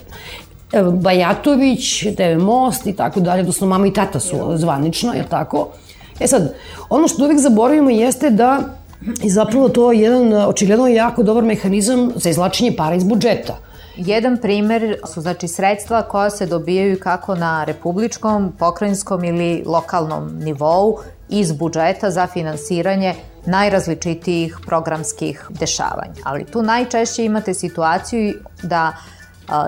[0.93, 5.69] Bajatović, TV Most i tako dalje, odnosno mama i tata su zvanično, je tako?
[6.21, 6.55] E sad,
[6.89, 8.61] ono što uvijek zaboravimo jeste da
[9.23, 13.59] I zapravo to je jedan očigledno jako dobar mehanizam za izlačenje para iz budžeta.
[13.97, 20.99] Jedan primer su znači sredstva koja se dobijaju kako na republičkom, pokrajinskom ili lokalnom nivou
[21.29, 23.15] iz budžeta za finansiranje
[23.47, 26.23] najrazličitijih programskih dešavanja.
[26.25, 28.93] Ali tu najčešće imate situaciju da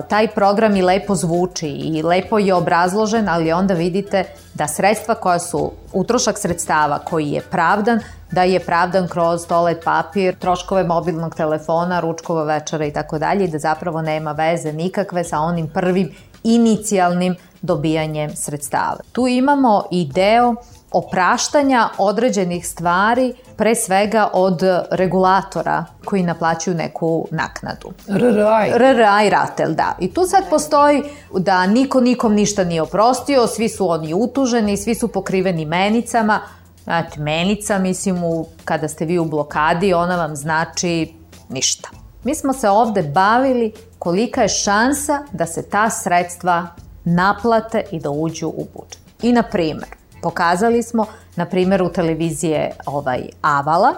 [0.08, 5.38] taj program i lepo zvuči i lepo je obrazložen, ali onda vidite da sredstva koja
[5.38, 12.00] su, utrošak sredstava koji je pravdan, da je pravdan kroz toalet papir, troškove mobilnog telefona,
[12.00, 16.10] ručkova večera i tako dalje i da zapravo nema veze nikakve sa onim prvim
[16.44, 18.98] inicijalnim dobijanjem sredstava.
[19.12, 20.54] Tu imamo i deo
[20.92, 27.92] opraštanja određenih stvari, pre svega od regulatora koji naplaćuju neku naknadu.
[28.08, 28.66] RRA.
[28.76, 29.96] RRA i RATEL, da.
[30.00, 31.02] I tu sad postoji
[31.38, 36.40] da niko nikom ništa nije oprostio, svi su oni utuženi, svi su pokriveni menicama.
[36.84, 41.14] Znate, menica, mislim, u, kada ste vi u blokadi, ona vam znači
[41.48, 41.88] ništa.
[42.24, 46.66] Mi smo se ovde bavili kolika je šansa da se ta sredstva
[47.04, 48.98] naplate i da uđu u budžet.
[49.22, 49.88] I, na primer,
[50.22, 53.92] Pokazali smo, na primjeru televizije ovaj, Avala,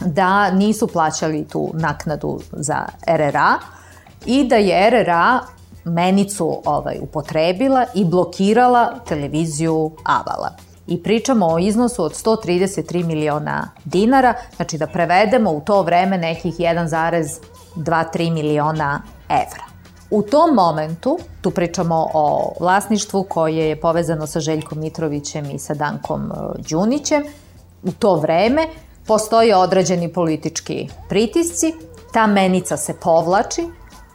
[0.00, 3.58] da nisu plaćali tu naknadu za RRA
[4.26, 5.40] i da je RRA
[5.84, 10.56] menicu ovaj, upotrebila i blokirala televiziju Avala.
[10.86, 16.54] I pričamo o iznosu od 133 miliona dinara, znači da prevedemo u to vreme nekih
[16.54, 19.69] 1,2-3 miliona evra.
[20.10, 25.74] U tom momentu, tu pričamo o vlasništvu koje je povezano sa Željkom Mitrovićem i sa
[25.74, 26.34] Dankom e,
[26.70, 27.22] Đunićem,
[27.82, 28.66] u to vreme
[29.06, 31.74] postoje određeni politički pritisci,
[32.12, 33.62] ta menica se povlači,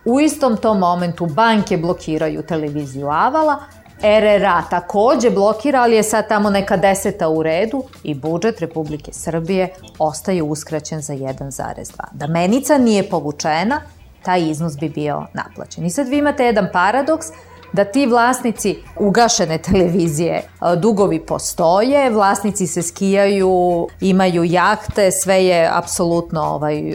[0.06, 3.58] u istom tom momentu banke blokiraju televiziju Avala,
[4.02, 9.74] RRA takođe blokira, ali je sad tamo neka deseta u redu i budžet Republike Srbije
[10.00, 11.84] ostaje uskraćen za 1,2.
[12.12, 13.82] Da menica nije povučena,
[14.26, 15.86] taj iznos bi bio naplaćen.
[15.86, 17.26] I sad vi imate jedan paradoks
[17.74, 20.44] da ti vlasnici ugašene televizije
[20.78, 26.94] dugovi postoje, vlasnici se skijaju, imaju jahte, sve je apsolutno ovaj,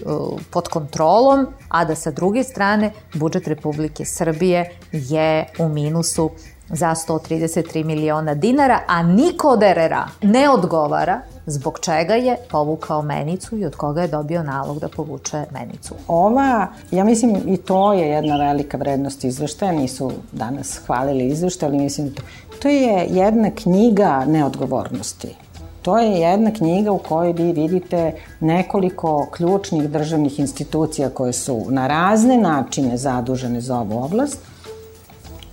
[0.50, 6.30] pod kontrolom, a da sa druge strane budžet Republike Srbije je u minusu
[6.72, 13.56] za 133 miliona dinara, a niko od RRA ne odgovara zbog čega je povukao menicu
[13.56, 15.94] i od koga je dobio nalog da povuče menicu.
[16.08, 21.78] Ova, ja mislim i to je jedna velika vrednost izveštaja, nisu danas hvalili izveštaj, ali
[21.78, 22.22] mislim to,
[22.62, 25.36] to je jedna knjiga neodgovornosti.
[25.82, 31.86] To je jedna knjiga u kojoj vi vidite nekoliko ključnih državnih institucija koje su na
[31.86, 34.38] razne načine zadužene za ovu oblast,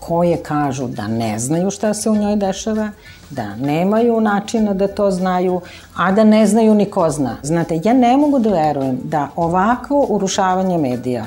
[0.08, 2.90] koje kažu da ne znaju šta se u njoj dešava,
[3.30, 5.62] da nemaju načina da to znaju,
[5.96, 7.36] a da ne znaju ni ko zna.
[7.44, 11.26] Znate, ja ne mogu da verujem da ovakvo urušavanje medija,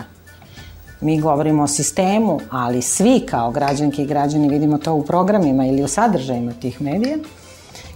[1.00, 5.84] mi govorimo o sistemu, ali svi kao građanki i građani vidimo to u programima ili
[5.84, 7.16] u sadržajima tih medija,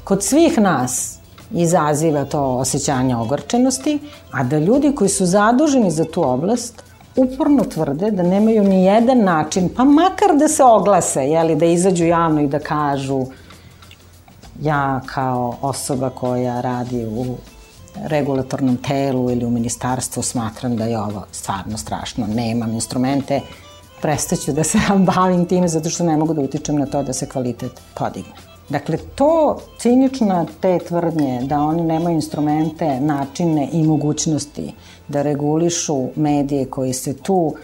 [0.04, 1.18] kod svih nas
[1.50, 3.98] izaziva to osjećanje ogorčenosti,
[4.30, 6.83] a da ljudi koji su zaduženi za tu oblast
[7.16, 12.04] uporno tvrde da nemaju ni jedan način, pa makar da se oglase, jeli, da izađu
[12.04, 13.26] javno i da kažu
[14.62, 17.36] ja kao osoba koja radi u
[18.06, 22.26] regulatornom telu ili u ministarstvu smatram da je ovo stvarno strašno.
[22.26, 23.40] Nemam instrumente,
[24.02, 24.78] prestaću da se
[25.16, 28.32] bavim time zato što ne mogu da utičem na to da se kvalitet podigne.
[28.68, 34.72] Dakle, to cinično te tvrdnje da oni nemaju instrumente, načine i mogućnosti
[35.08, 37.54] da regulišu medije koji se tu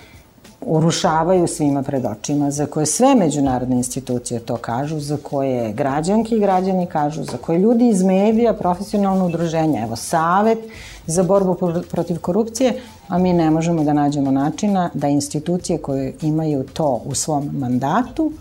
[0.60, 6.40] urušavaju svima pred očima, za koje sve međunarodne institucije to kažu, za koje građanki i
[6.40, 10.58] građani kažu, za koje ljudi iz medija, profesionalno udruženje, evo Savet
[11.06, 11.56] za borbu
[11.90, 17.14] protiv korupcije, a mi ne možemo da nađemo načina da institucije koje imaju to u
[17.14, 18.32] svom mandatu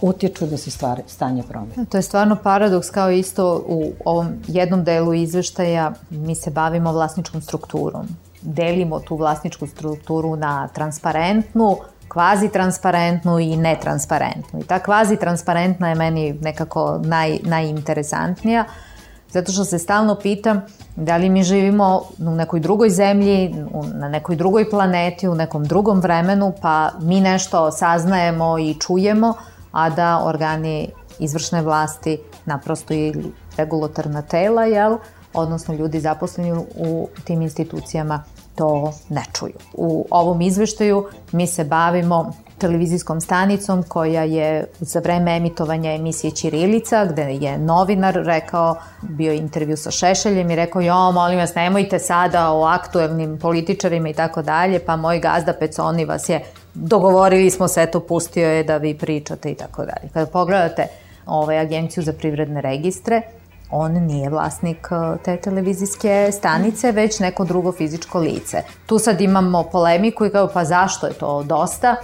[0.00, 1.84] utječu da se stvari, stanje promene.
[1.88, 7.42] To je stvarno paradoks kao isto u ovom jednom delu izveštaja mi se bavimo vlasničkom
[7.42, 8.06] strukturom.
[8.46, 11.76] Delimo tu vlasničku strukturu na transparentnu,
[12.08, 14.60] kvazi transparentnu i netransparentnu.
[14.60, 18.64] I ta kvazi transparentna je meni nekako naj, najinteresantnija,
[19.30, 20.62] zato što se stalno pitam
[20.96, 23.54] da li mi živimo u nekoj drugoj zemlji,
[23.94, 29.34] na nekoj drugoj planeti, u nekom drugom vremenu, pa mi nešto saznajemo i čujemo,
[29.72, 33.14] a da organi izvršne vlasti naprosto i
[33.56, 34.98] regulatorna tela, jel,
[35.34, 38.22] odnosno ljudi zaposleni u tim institucijama
[38.56, 39.54] to ne čuju.
[39.72, 47.04] U ovom izveštaju mi se bavimo televizijskom stanicom koja je za vreme emitovanja emisije Ćirilica,
[47.04, 51.98] gde je novinar rekao, bio je intervju sa Šešeljem i rekao, jo, molim vas, nemojte
[51.98, 56.40] sada o aktuelnim političarima i tako dalje, pa moj gazda Peconi vas je
[56.74, 60.10] dogovorili smo se, eto, pustio je da vi pričate i tako dalje.
[60.12, 60.86] Kada pogledate
[61.26, 63.22] ovaj, agenciju za privredne registre,
[63.70, 68.62] on nije vlasnik uh, te televizijske stanice, već neko drugo fizičko lice.
[68.86, 71.96] Tu sad imamo polemiku i kao pa zašto je to dosta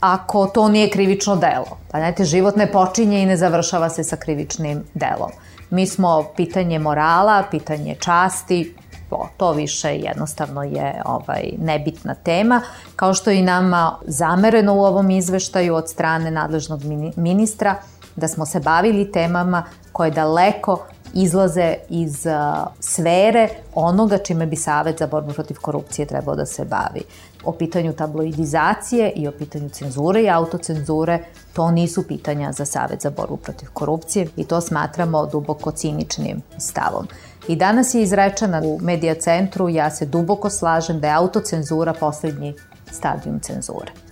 [0.00, 1.78] ako to nije krivično delo.
[1.90, 5.30] Pa znate, život ne počinje i ne završava se sa krivičnim delom.
[5.70, 8.74] Mi smo pitanje morala, pitanje časti,
[9.10, 12.62] to, to više jednostavno je ovaj nebitna tema,
[12.96, 16.80] kao što i nama zamereno u ovom izveštaju od strane nadležnog
[17.16, 17.76] ministra
[18.16, 24.98] da smo se bavili temama koje daleko izlaze iz uh, sfere onoga čime bi Savet
[24.98, 27.02] za borbu protiv korupcije trebao da se bavi.
[27.44, 31.18] O pitanju tabloidizacije i o pitanju cenzure i autocenzure,
[31.52, 37.08] to nisu pitanja za Savet za borbu protiv korupcije i to smatramo duboko ciničnim stavom.
[37.48, 42.54] I danas je izrečena u medija centru, ja se duboko slažem da je autocenzura poslednji
[42.90, 44.07] stadijum cenzure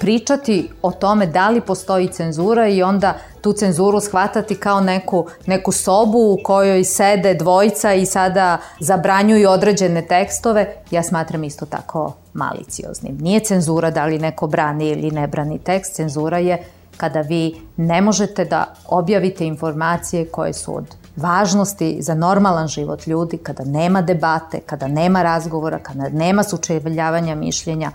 [0.00, 5.72] pričati o tome da li postoji cenzura i onda tu cenzuru shvatati kao neku, neku
[5.72, 13.18] sobu u kojoj sede dvojica i sada zabranjuju određene tekstove, ja smatram isto tako malicioznim.
[13.20, 16.62] Nije cenzura da li neko brani ili ne brani tekst, cenzura je
[16.96, 23.36] kada vi ne možete da objavite informacije koje su od važnosti za normalan život ljudi,
[23.36, 27.90] kada nema debate, kada nema razgovora, kada nema sučeveljavanja mišljenja,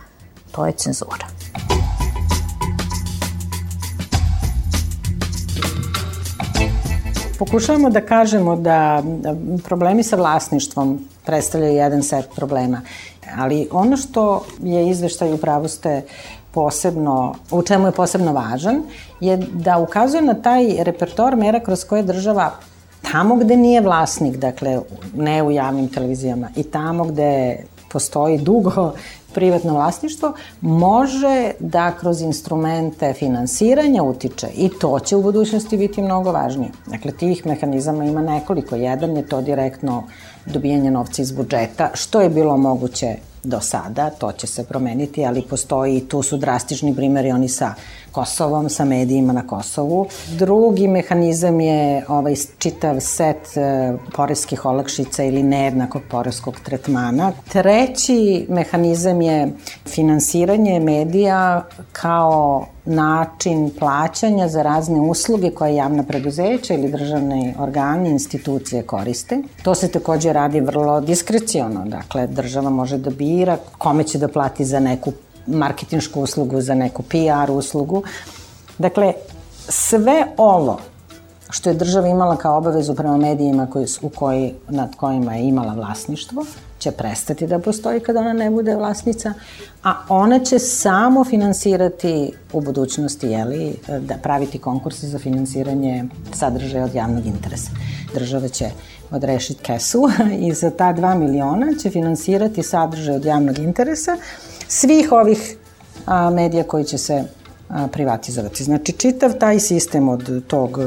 [0.51, 1.25] to je cenzura.
[7.39, 9.03] Pokušavamo da kažemo da
[9.63, 12.81] problemi sa vlasništvom predstavljaju jedan set problema,
[13.37, 16.01] ali ono što je izveštaj u pravo ste
[16.51, 18.83] posebno, u čemu je posebno važan,
[19.19, 22.51] je da ukazuje na taj repertoar mera kroz koje država
[23.11, 24.79] tamo gde nije vlasnik, dakle
[25.15, 27.57] ne u javnim televizijama i tamo gde
[27.91, 28.93] postoji dugo
[29.33, 36.31] privatno vlasništvo, može da kroz instrumente finansiranja utiče i to će u budućnosti biti mnogo
[36.31, 36.71] važnije.
[36.85, 38.75] Dakle, tih mehanizama ima nekoliko.
[38.75, 40.03] Jedan je to direktno
[40.45, 45.41] dobijanje novca iz budžeta, što je bilo moguće do sada, to će se promeniti, ali
[45.41, 47.73] postoji tu su drastični primjeri oni sa
[48.11, 50.07] Kosovom, sa medijima na Kosovu.
[50.37, 57.31] Drugi mehanizam je ovaj čitav set e, poreskih olakšica ili nejednakog poreskog tretmana.
[57.51, 59.51] Treći mehanizam je
[59.87, 68.83] finansiranje medija kao način plaćanja za razne usluge koje javna preduzeća ili državne organi, institucije
[68.83, 69.41] koriste.
[69.63, 74.65] To se takođe radi vrlo diskreciono, dakle država može da bira kome će da plati
[74.65, 75.11] za neku
[75.47, 78.03] marketinšku uslugu, za neku PR uslugu.
[78.77, 79.13] Dakle,
[79.69, 80.79] sve ovo
[81.49, 85.73] što je država imala kao obavezu prema medijima koji, u koji, nad kojima je imala
[85.73, 86.45] vlasništvo,
[86.81, 89.33] će prestati da postoji kada ona ne bude vlasnica,
[89.83, 96.95] a ona će samo finansirati u budućnosti, jeli, da praviti konkurse za finansiranje sadržaja od
[96.95, 97.71] javnog interesa.
[98.13, 98.71] Država će
[99.11, 100.09] odrešiti kesu
[100.47, 104.17] i za ta 2 miliona će finansirati sadržaj od javnog interesa
[104.67, 105.55] svih ovih
[106.05, 107.23] a, medija koji će se
[107.69, 108.63] a, privatizovati.
[108.63, 110.79] Znači, čitav taj sistem od tog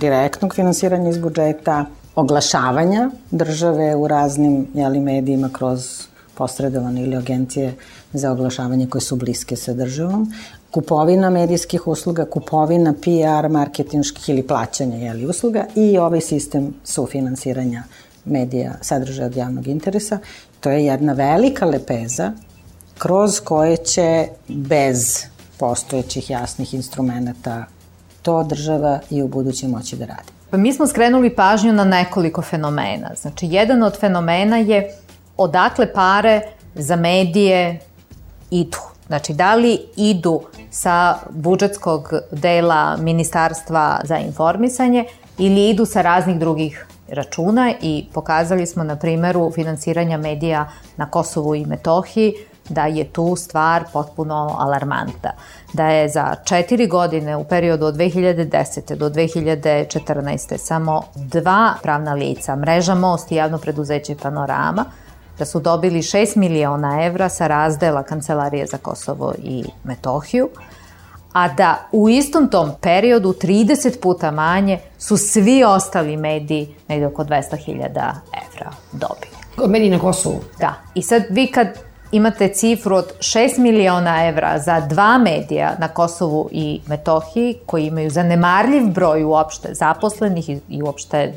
[0.00, 7.74] direktnog finansiranja iz budžeta, oglašavanja države u raznim jeli, medijima kroz posredovane ili agencije
[8.12, 10.32] za oglašavanje koje su bliske sa državom,
[10.70, 17.82] kupovina medijskih usluga, kupovina PR, marketinških ili plaćanja jeli, usluga i ovaj sistem sufinansiranja
[18.24, 20.18] medija sadržaja od javnog interesa.
[20.60, 22.32] To je jedna velika lepeza
[22.98, 25.24] kroz koje će bez
[25.58, 27.64] postojećih jasnih instrumenta
[28.22, 30.41] to država i u buduće moći da radi.
[30.52, 33.10] Pa mi smo skrenuli pažnju na nekoliko fenomena.
[33.16, 34.94] Znači, jedan od fenomena je
[35.36, 36.40] odakle pare
[36.74, 37.80] za medije
[38.50, 38.78] idu.
[39.06, 40.40] Znači, da li idu
[40.70, 45.04] sa budžetskog dela Ministarstva za informisanje
[45.38, 51.54] ili idu sa raznih drugih računa i pokazali smo na primeru finansiranja medija na Kosovu
[51.54, 52.34] i Metohiji
[52.68, 55.30] da je tu stvar potpuno alarmanta.
[55.72, 58.94] Da je za četiri godine u periodu od 2010.
[58.94, 60.56] do 2014.
[60.56, 64.84] samo dva pravna lica, Mreža Most i javno preduzeće Panorama,
[65.38, 70.48] da su dobili 6 miliona evra sa razdela Kancelarije za Kosovo i Metohiju,
[71.32, 77.24] a da u istom tom periodu 30 puta manje su svi ostali mediji negde oko
[77.24, 78.14] 200.000
[78.46, 79.72] evra dobili.
[79.72, 80.40] Mediji na Kosovu?
[80.58, 80.74] Da.
[80.94, 81.68] I sad vi kad
[82.12, 88.10] imate cifru od 6 miliona evra za dva medija na Kosovu i Metohiji koji imaju
[88.10, 91.32] zanemarljiv broj uopšte zaposlenih i uopšte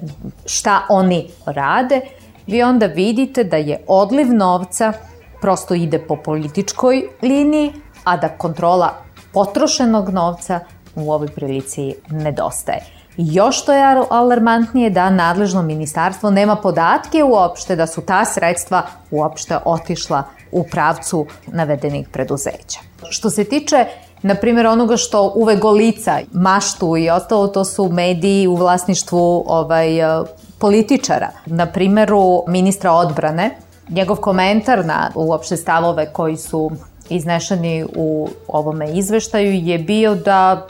[0.46, 2.02] šta oni rade,
[2.48, 4.94] vi onda vidite da je odliv novca
[5.42, 7.74] prosto ide po političkoj liniji,
[8.04, 8.94] a da kontrola
[9.34, 10.60] potrošenog novca
[10.96, 12.80] u ovoj prilici nedostaje.
[13.18, 18.82] I još što je alarmantnije da nadležno ministarstvo nema podatke uopšte da su ta sredstva
[19.12, 20.24] uopšte otišla
[20.56, 22.80] u pravcu navedenih preduzeća.
[23.10, 23.86] Što se tiče
[24.22, 29.88] na primjer onoga što uve golica, maštu i ostalo, to su mediji u vlasništvu ovaj,
[30.58, 31.30] političara.
[31.46, 33.58] Na primjeru ministra odbrane,
[33.90, 36.72] njegov komentar na uopšte stavove koji su
[37.10, 40.68] iznešeni u ovome izveštaju je bio da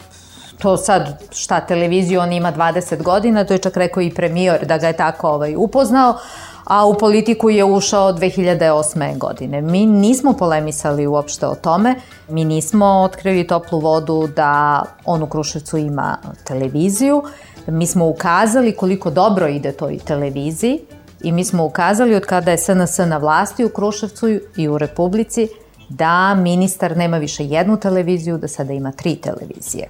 [0.60, 4.78] to sad šta televiziju on ima 20 godina, to je čak rekao i premijer da
[4.78, 6.18] ga je tako ovaj, upoznao,
[6.66, 9.18] a u politiku je ušao 2008.
[9.18, 9.62] godine.
[9.62, 11.96] Mi nismo polemisali uopšte o tome,
[12.30, 17.24] mi nismo otkrili toplu vodu da on u Kruševcu ima televiziju,
[17.68, 20.80] mi smo ukazali koliko dobro ide toj televiziji
[21.24, 25.48] i mi smo ukazali od kada je SNS na vlasti u Kruševcu i u Republici
[25.90, 29.90] da ministar nema više jednu televiziju, da sada ima tri televizije.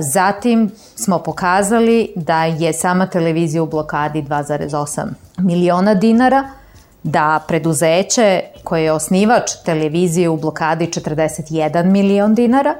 [0.00, 5.06] Zatim smo pokazali da je sama televizija u blokadi 2,8
[5.38, 6.48] miliona dinara,
[7.02, 12.74] da preduzeće koje je osnivač televizije u blokadi 41 milion dinara,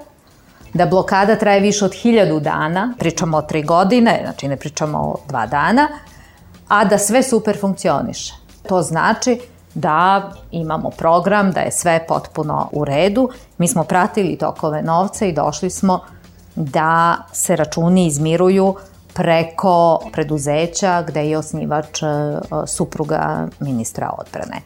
[0.74, 5.16] da blokada traje više od 1000 dana, pričamo o tri godine, znači ne pričamo o
[5.28, 5.88] dva dana,
[6.68, 8.34] a da sve super funkcioniše.
[8.68, 9.40] To znači
[9.74, 13.28] da imamo program, da je sve potpuno u redu.
[13.59, 16.01] Mi smo pratili tokove novca i došli smo
[16.55, 18.75] da se računi izmiruju
[19.15, 22.07] preko preduzeća gde je osnivač e,
[22.67, 24.61] supruga ministra odbrane.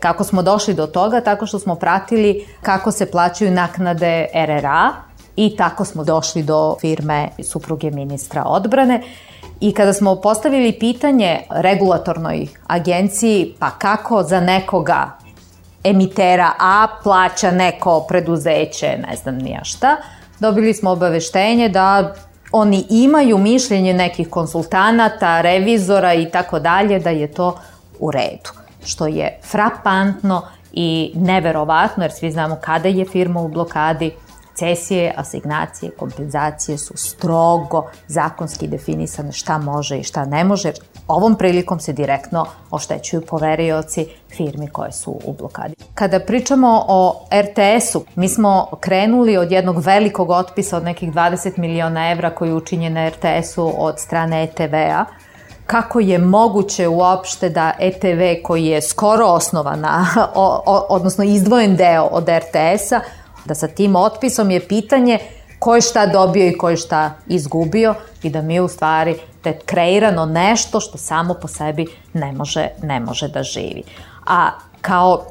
[0.00, 1.20] Kako smo došli do toga?
[1.20, 4.90] Tako što smo pratili kako se plaćaju naknade RRA
[5.36, 9.02] i tako smo došli do firme supruge ministra odbrane.
[9.60, 15.10] I kada smo postavili pitanje regulatornoj agenciji, pa kako za nekoga
[15.84, 19.96] emitera A plaća neko preduzeće, ne znam nija šta,
[20.42, 22.14] dobili smo obaveštenje da
[22.52, 27.58] oni imaju mišljenje nekih konsultanata, revizora i tako dalje, da je to
[27.98, 28.50] u redu.
[28.84, 34.10] Što je frapantno i neverovatno, jer svi znamo kada je firma u blokadi,
[34.54, 40.72] Cesije, asignacije, kompenzacije su strogo zakonski definisane šta može i šta ne može.
[41.08, 45.74] Ovom prilikom se direktno oštećuju poverioci firmi koje su u blokadi.
[45.94, 52.10] Kada pričamo o RTS-u, mi smo krenuli od jednog velikog otpisa od nekih 20 miliona
[52.10, 55.04] evra koji je učinjen na RTS-u od strane ETV-a,
[55.66, 60.06] kako je moguće uopšte da ETV koji je skoro osnovana,
[60.88, 63.00] odnosno izdvojen deo od RTS-a,
[63.44, 65.18] da sa tim otpisom je pitanje
[65.62, 69.50] ko je šta dobio i ko je šta izgubio i da mi u stvari da
[69.50, 73.82] je kreirano nešto što samo po sebi ne može, ne može da živi.
[74.26, 74.50] A
[74.80, 75.24] kao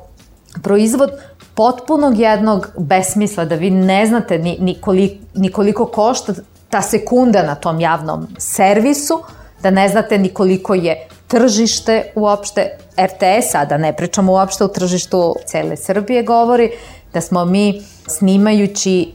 [0.63, 1.11] proizvod
[1.55, 6.33] potpunog jednog besmisla, da vi ne znate ni, ni, koliko, ni koliko košta
[6.69, 9.19] ta sekunda na tom javnom servisu,
[9.63, 15.35] da ne znate ni koliko je tržište uopšte RTS-a, da ne pričamo uopšte o tržištu
[15.45, 16.71] cele Srbije govori,
[17.13, 19.11] da smo mi snimajući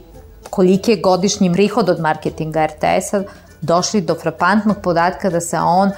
[0.49, 3.23] koliki je godišnji prihod od marketinga RTS-a
[3.61, 5.91] došli do frapantnog podatka da se on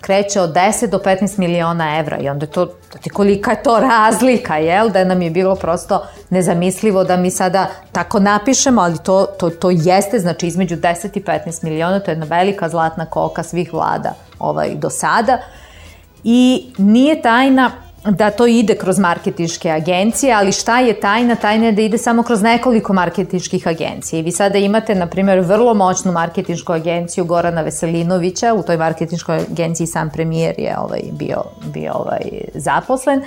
[0.00, 3.62] kreće od 10 do 15 miliona evra i onda je to, to ti kolika je
[3.62, 4.90] to razlika, jel?
[4.90, 9.70] Da nam je bilo prosto nezamislivo da mi sada tako napišemo, ali to, to, to
[9.70, 14.14] jeste, znači između 10 i 15 miliona, to je jedna velika zlatna koka svih vlada
[14.38, 15.38] ovaj, do sada.
[16.24, 17.70] I nije tajna
[18.10, 21.34] da to ide kroz marketinške agencije, ali šta je tajna?
[21.34, 24.22] Tajna je da ide samo kroz nekoliko marketinških agencija.
[24.22, 29.86] Vi sada imate, na primjer, vrlo moćnu marketinšku agenciju Gorana Veselinovića, u toj marketinškoj agenciji
[29.86, 32.20] sam premijer je ovaj, bio, bio ovaj,
[32.54, 33.22] zaposlen,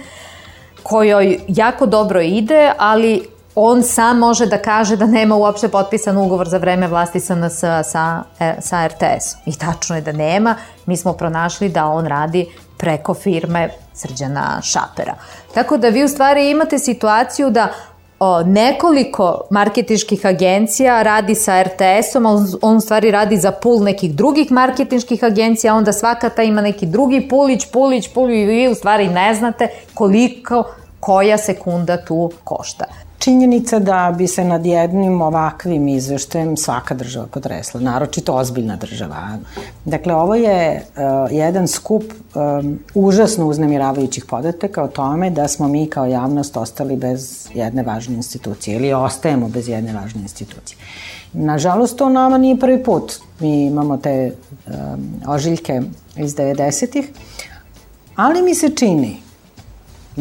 [0.84, 6.48] kojoj jako dobro ide, ali on sam može da kaže da nema uopšte potpisan ugovor
[6.48, 8.24] za vreme vlasti SNS sa,
[8.60, 9.36] sa RTS.
[9.46, 10.56] I tačno je da nema.
[10.86, 12.46] Mi smo pronašli da on radi
[12.80, 15.16] preko firme Srđana Šapera.
[15.54, 17.68] Tako da vi u stvari imate situaciju da
[18.20, 24.16] o, nekoliko marketinških agencija radi sa RTS-om, on, on u stvari radi za pul nekih
[24.16, 28.76] drugih marketinških agencija, onda svaka ta ima neki drugi pulić, pulić, pulić i vi u
[28.76, 30.64] stvari ne znate koliko
[31.00, 32.86] koja sekunda tu košta
[33.20, 39.38] činjenica da bi se nad jednim ovakvim izveštajem svaka država potresla, naročito ozbiljna država.
[39.86, 45.88] Dakle, ovo je uh, jedan skup um, užasno uznemiravajućih podataka o tome da smo mi
[45.88, 50.78] kao javnost ostali bez jedne važne institucije ili ostajemo bez jedne važne institucije.
[51.34, 53.13] Nažalost, to nama nije prvi put.
[53.39, 54.32] Mi imamo te
[54.67, 54.74] um,
[55.28, 55.82] ožiljke
[56.15, 57.09] iz 90-ih,
[58.15, 59.29] ali mi se čini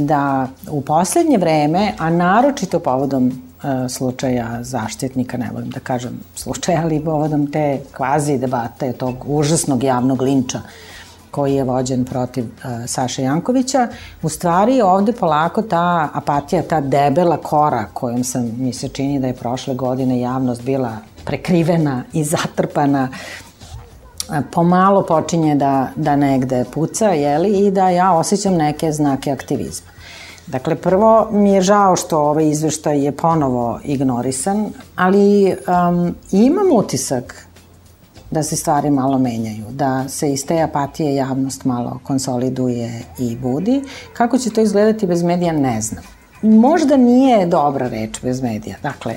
[0.07, 6.81] da u poslednje vreme, a naročito povodom e, slučaja zaštitnika, ne volim da kažem slučaja,
[6.85, 10.61] ali povodom te kvazi debate, tog užasnog javnog linča
[11.31, 13.89] koji je vođen protiv uh, Saše Jankovića,
[14.23, 19.27] u stvari ovde polako ta apatija, ta debela kora kojom sam, mi se čini da
[19.27, 23.09] je prošle godine javnost bila prekrivena i zatrpana
[24.51, 29.89] pomalo počinje da, da negde puca, jeli, i da ja osjećam neke znake aktivizma.
[30.47, 34.67] Dakle, prvo mi je žao što ovaj izveštaj je ponovo ignorisan,
[34.97, 37.49] ali um, imam utisak
[38.31, 43.83] da se stvari malo menjaju, da se iz te apatije javnost malo konsoliduje i budi.
[44.13, 46.05] Kako će to izgledati bez medija, ne znam.
[46.43, 48.77] Možda nije dobra reč bez medija.
[48.83, 49.17] Dakle,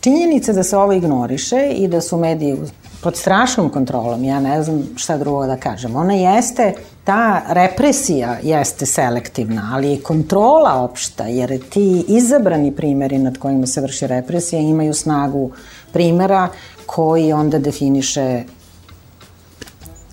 [0.00, 2.56] činjenica da se ovo ignoriše i da su mediji
[3.02, 5.96] pod strašnom kontrolom, ja ne znam šta drugo da kažem.
[5.96, 6.74] Ona jeste,
[7.04, 13.80] ta represija jeste selektivna, ali i kontrola opšta, jer ti izabrani primeri nad kojima se
[13.80, 15.50] vrši represija imaju snagu
[15.92, 16.48] primera
[16.86, 18.42] koji onda definiše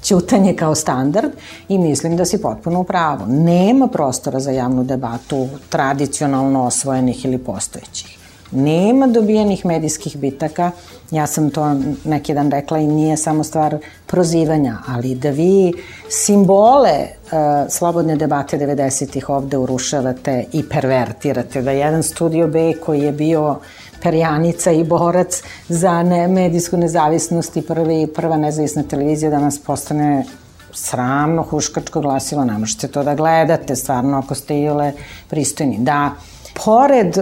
[0.03, 1.31] ćutanje kao standard
[1.69, 3.25] i mislim da si potpuno u pravu.
[3.27, 8.17] Nema prostora za javnu debatu tradicionalno osvojenih ili postojećih.
[8.51, 10.71] Nema dobijenih medijskih bitaka,
[11.11, 15.73] ja sam to neki dan rekla i nije samo stvar prozivanja, ali da vi
[16.09, 17.31] simbole uh,
[17.69, 23.59] slobodne debate 90-ih ovde urušavate i pervertirate, da jedan studio B koji je bio
[24.01, 30.25] perjanica i borac za ne, medijsku nezavisnost i prvi, prva nezavisna televizija danas postane
[30.73, 34.93] sramno huškačko glasilo, ne možete to da gledate stvarno ako ste ile
[35.29, 35.77] pristojni.
[35.79, 36.11] Da,
[36.65, 37.17] pored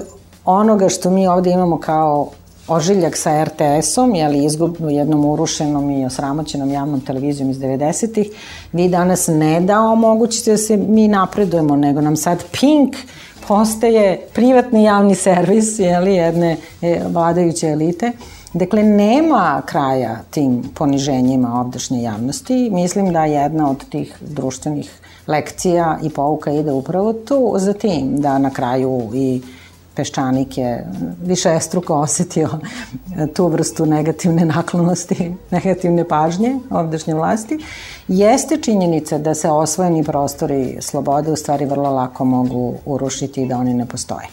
[0.46, 2.30] onoga što mi ovde imamo kao
[2.68, 8.28] ožiljak sa RTS-om, jeli izgubnu jednom urušenom i osramoćenom javnom televizijom iz 90-ih,
[8.74, 12.96] vi danas ne da omogućite da se mi napredujemo, nego nam sad Pink
[13.48, 18.12] postaje privatni javni servis jeli, jedne e, vladajuće elite.
[18.54, 22.70] Dakle, nema kraja tim poniženjima ovdašnje javnosti.
[22.70, 24.92] Mislim da jedna od tih društvenih
[25.28, 29.42] lekcija i pouka ide upravo tu za tim, da na kraju i
[29.98, 30.88] Peščanik je
[31.24, 32.50] više estruko osetio
[33.34, 37.60] tu vrstu negativne naklonosti, negativne pažnje ovdašnje vlasti,
[38.08, 43.58] jeste činjenica da se osvojeni prostori slobode u stvari vrlo lako mogu urušiti i da
[43.58, 44.28] oni ne postoje.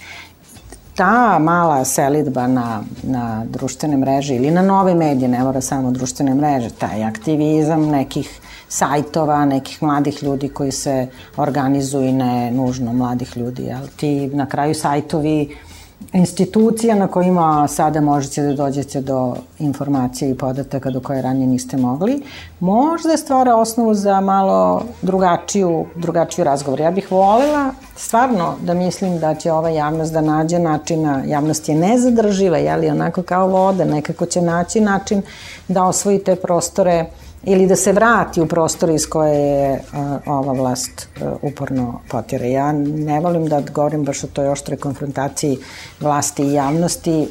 [0.94, 6.34] Ta mala selitba na, na društvene mreže ili na nove medije, ne mora samo društvene
[6.34, 11.06] mreže, taj aktivizam nekih sajtova, nekih mladih ljudi koji se
[11.36, 13.86] organizuju i ne nužno mladih ljudi, jel?
[13.96, 15.74] Ti na kraju sajtovi uh,
[16.12, 21.76] institucija na kojima sada možete da dođete do informacije i podataka do koje ranije niste
[21.76, 22.22] mogli,
[22.60, 26.80] možda stvara osnovu za malo drugačiju, drugačiju razgovor.
[26.80, 31.74] Ja bih volela stvarno da mislim da će ova javnost da nađe načina, javnost je
[31.74, 35.22] nezadrživa, jeli onako kao voda, nekako će naći način
[35.68, 37.06] da osvoji te prostore
[37.46, 39.80] ili da se vrati u prostor iz koje je
[40.26, 41.08] ova vlast
[41.42, 42.50] uporno potire.
[42.50, 45.58] Ja ne volim da govorim baš o toj oštroj konfrontaciji
[46.00, 47.28] vlasti i javnosti,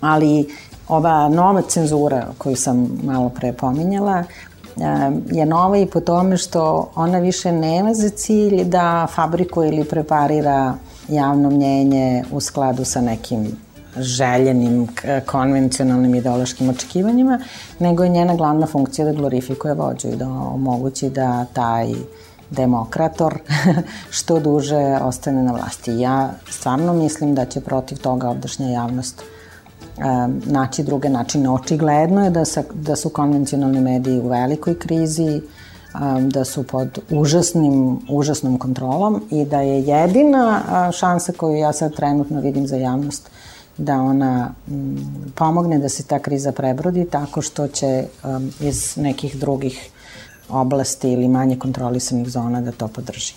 [0.00, 0.48] ali
[0.88, 4.24] ova nova cenzura koju sam malo pre pominjala
[5.30, 10.74] je nova i po tome što ona više nema za cilj da fabrikuje ili preparira
[11.08, 13.56] javno mnjenje u skladu sa nekim
[13.96, 14.88] željenim
[15.26, 17.38] konvencionalnim ideološkim očekivanjima,
[17.78, 21.94] nego je njena glavna funkcija da glorifikuje vođu i da omogući da taj
[22.50, 23.38] demokrator
[24.16, 25.92] što duže ostane na vlasti.
[25.98, 29.22] Ja stvarno mislim da će protiv toga ovdašnja javnost
[30.46, 31.50] naći druge načine.
[31.50, 35.42] Očigledno je da, sa, da su konvencionalni mediji u velikoj krizi,
[36.20, 40.62] da su pod užasnim, užasnom kontrolom i da je jedina
[40.92, 43.30] šansa koju ja sad trenutno vidim za javnost
[43.78, 49.36] da ona m, pomogne da se ta kriza prebrodi tako što će um, iz nekih
[49.36, 49.90] drugih
[50.48, 53.34] oblasti ili manje kontrolisanih zona da to podrži.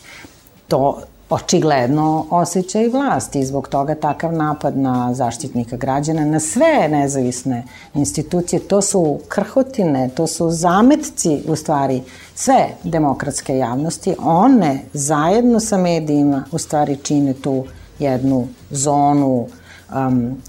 [0.67, 6.87] To očigledno osjeća i vlast i zbog toga takav napad na zaštitnika građana, na sve
[6.89, 7.63] nezavisne
[7.93, 12.03] institucije, to su krhotine, to su zametci u stvari
[12.35, 17.65] sve demokratske javnosti, one zajedno sa medijima u stvari čine tu
[17.99, 19.47] jednu zonu uh,
[19.93, 20.41] um,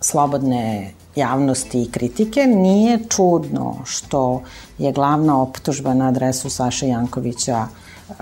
[0.00, 4.42] slobodne javnosti i kritike, nije čudno što
[4.78, 7.66] je glavna optužba na adresu Saše Jankovića
[8.08, 8.14] uh,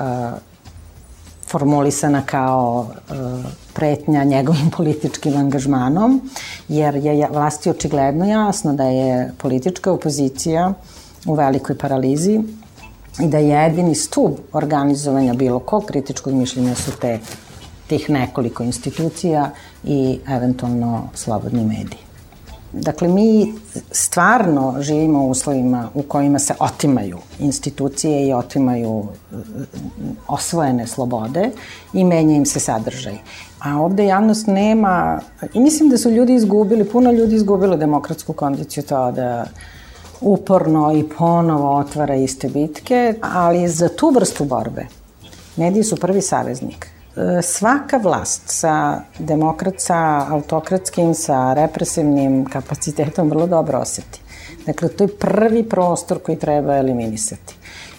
[1.48, 3.16] formulisana kao uh,
[3.74, 6.30] pretnja njegovim političkim angažmanom,
[6.68, 10.72] jer je vlasti očigledno jasno da je politička opozicija
[11.26, 12.40] u velikoj paralizi
[13.20, 17.18] i da jedini stub organizovanja bilo kog kritičkog mišljenja su te
[17.86, 19.50] tih nekoliko institucija
[19.84, 22.12] i eventualno slobodni mediji.
[22.72, 23.54] Dakle, mi
[23.90, 29.36] stvarno živimo u uslovima u kojima se otimaju institucije i otimaju eh,
[30.28, 31.50] osvojene slobode
[31.92, 33.18] i menja im se sadržaj.
[33.58, 35.20] A ovde javnost nema,
[35.54, 39.46] i mislim da su ljudi izgubili, puno ljudi izgubilo demokratsku kondiciju to da
[40.20, 44.86] uporno i ponovo otvara iste bitke, ali za tu vrstu borbe
[45.56, 46.88] mediji su prvi saveznik
[47.42, 54.20] svaka vlast sa demokrat, sa autokratskim, sa represivnim kapacitetom vrlo dobro oseti.
[54.66, 57.54] Dakle, to je prvi prostor koji treba eliminisati.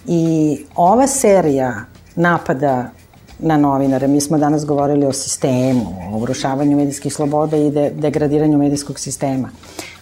[0.06, 1.84] I ova serija
[2.16, 2.90] napada
[3.38, 8.58] na novinare, mi smo danas govorili o sistemu, o urušavanju medijskih sloboda i de degradiranju
[8.58, 9.50] medijskog sistema.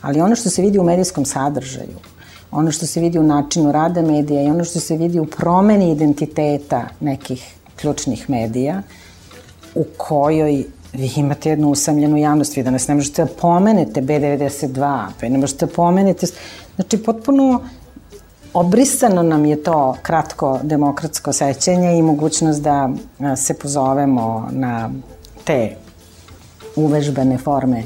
[0.00, 1.98] Ali ono što se vidi u medijskom sadržaju,
[2.50, 5.92] ono što se vidi u načinu rada medija i ono što se vidi u promeni
[5.92, 8.82] identiteta nekih ključnih medija,
[9.74, 15.28] u kojoj vi imate jednu usamljenu javnost, vi danas ne možete da pomenete B92, pa
[15.28, 16.26] ne možete da pomenete,
[16.76, 17.60] znači potpuno
[18.54, 22.90] obrisano nam je to kratko demokratsko sećenje i mogućnost da
[23.36, 24.90] se pozovemo na
[25.44, 25.76] te
[26.76, 27.84] uvežbene forme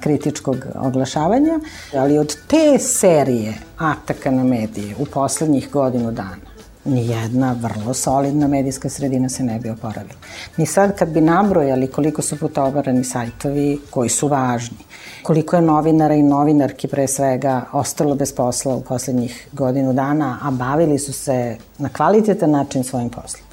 [0.00, 1.60] kritičkog oglašavanja,
[1.96, 6.51] ali od te serije ataka na medije u poslednjih godinu dana
[6.84, 10.18] nijedna vrlo solidna medijska sredina se ne bi oporavila.
[10.56, 14.78] Mi sad kad bi nabrojali koliko su putovarani sajtovi koji su važni,
[15.22, 20.50] koliko je novinara i novinarki pre svega ostalo bez posla u poslednjih godinu dana, a
[20.50, 23.51] bavili su se na kvalitetan način svojim poslom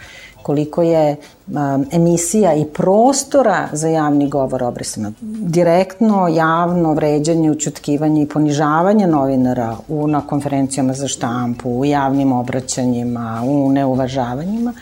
[0.49, 1.15] koliko je
[1.47, 5.11] um, emisija i prostora za javni govor obrisano.
[5.21, 13.43] Direktno, javno vređanje, učutkivanje i ponižavanje novinara u, na konferencijama za štampu, u javnim obraćanjima,
[13.45, 14.73] u neuvažavanjima,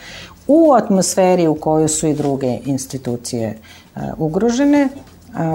[0.48, 3.58] u atmosferi u kojoj su i druge institucije
[3.96, 4.90] uh, ugrožene,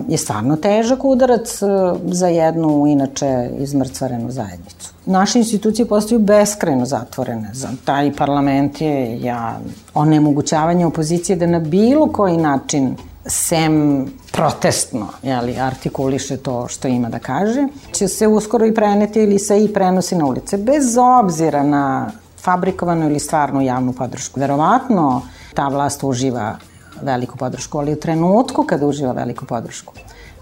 [0.08, 1.66] je stvarno težak udarac e,
[2.04, 4.92] za jednu inače izmrcvarenu zajednicu.
[5.06, 7.50] Naše institucije postaju beskreno zatvorene.
[7.52, 9.60] Za taj parlament je ja,
[9.94, 12.96] onemogućavanje opozicije da na bilo koji način
[13.26, 19.38] sem protestno jeli, artikuliše to što ima da kaže, će se uskoro i preneti ili
[19.38, 24.40] se i prenosi na ulice, bez obzira na fabrikovanu ili stvarnu javnu podršku.
[24.40, 25.22] Verovatno
[25.54, 26.56] ta vlast uživa
[27.02, 29.94] veliku podršku, ali u trenutku kada uživa veliku podršku,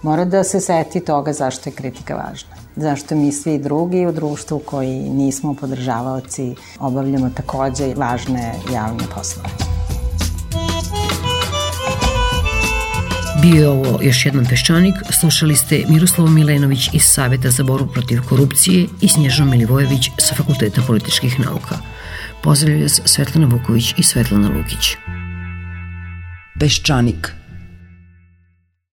[0.02, 2.50] mora da se seti toga zašto je kritika važna.
[2.76, 9.48] Zašto mi svi drugi u društvu koji nismo podržavaoci obavljamo takođe važne javne poslove.
[13.42, 18.20] Bio je ovo još jedan peščanik, slušali ste Miroslava Milenović iz Saveta za boru protiv
[18.28, 21.78] korupcije i Snježno Milivojević sa Fakulteta političkih nauka.
[22.42, 24.96] Pozdravljaju vas Svetlana Vuković i Svetlana Lukić.
[26.60, 27.34] Peščanik–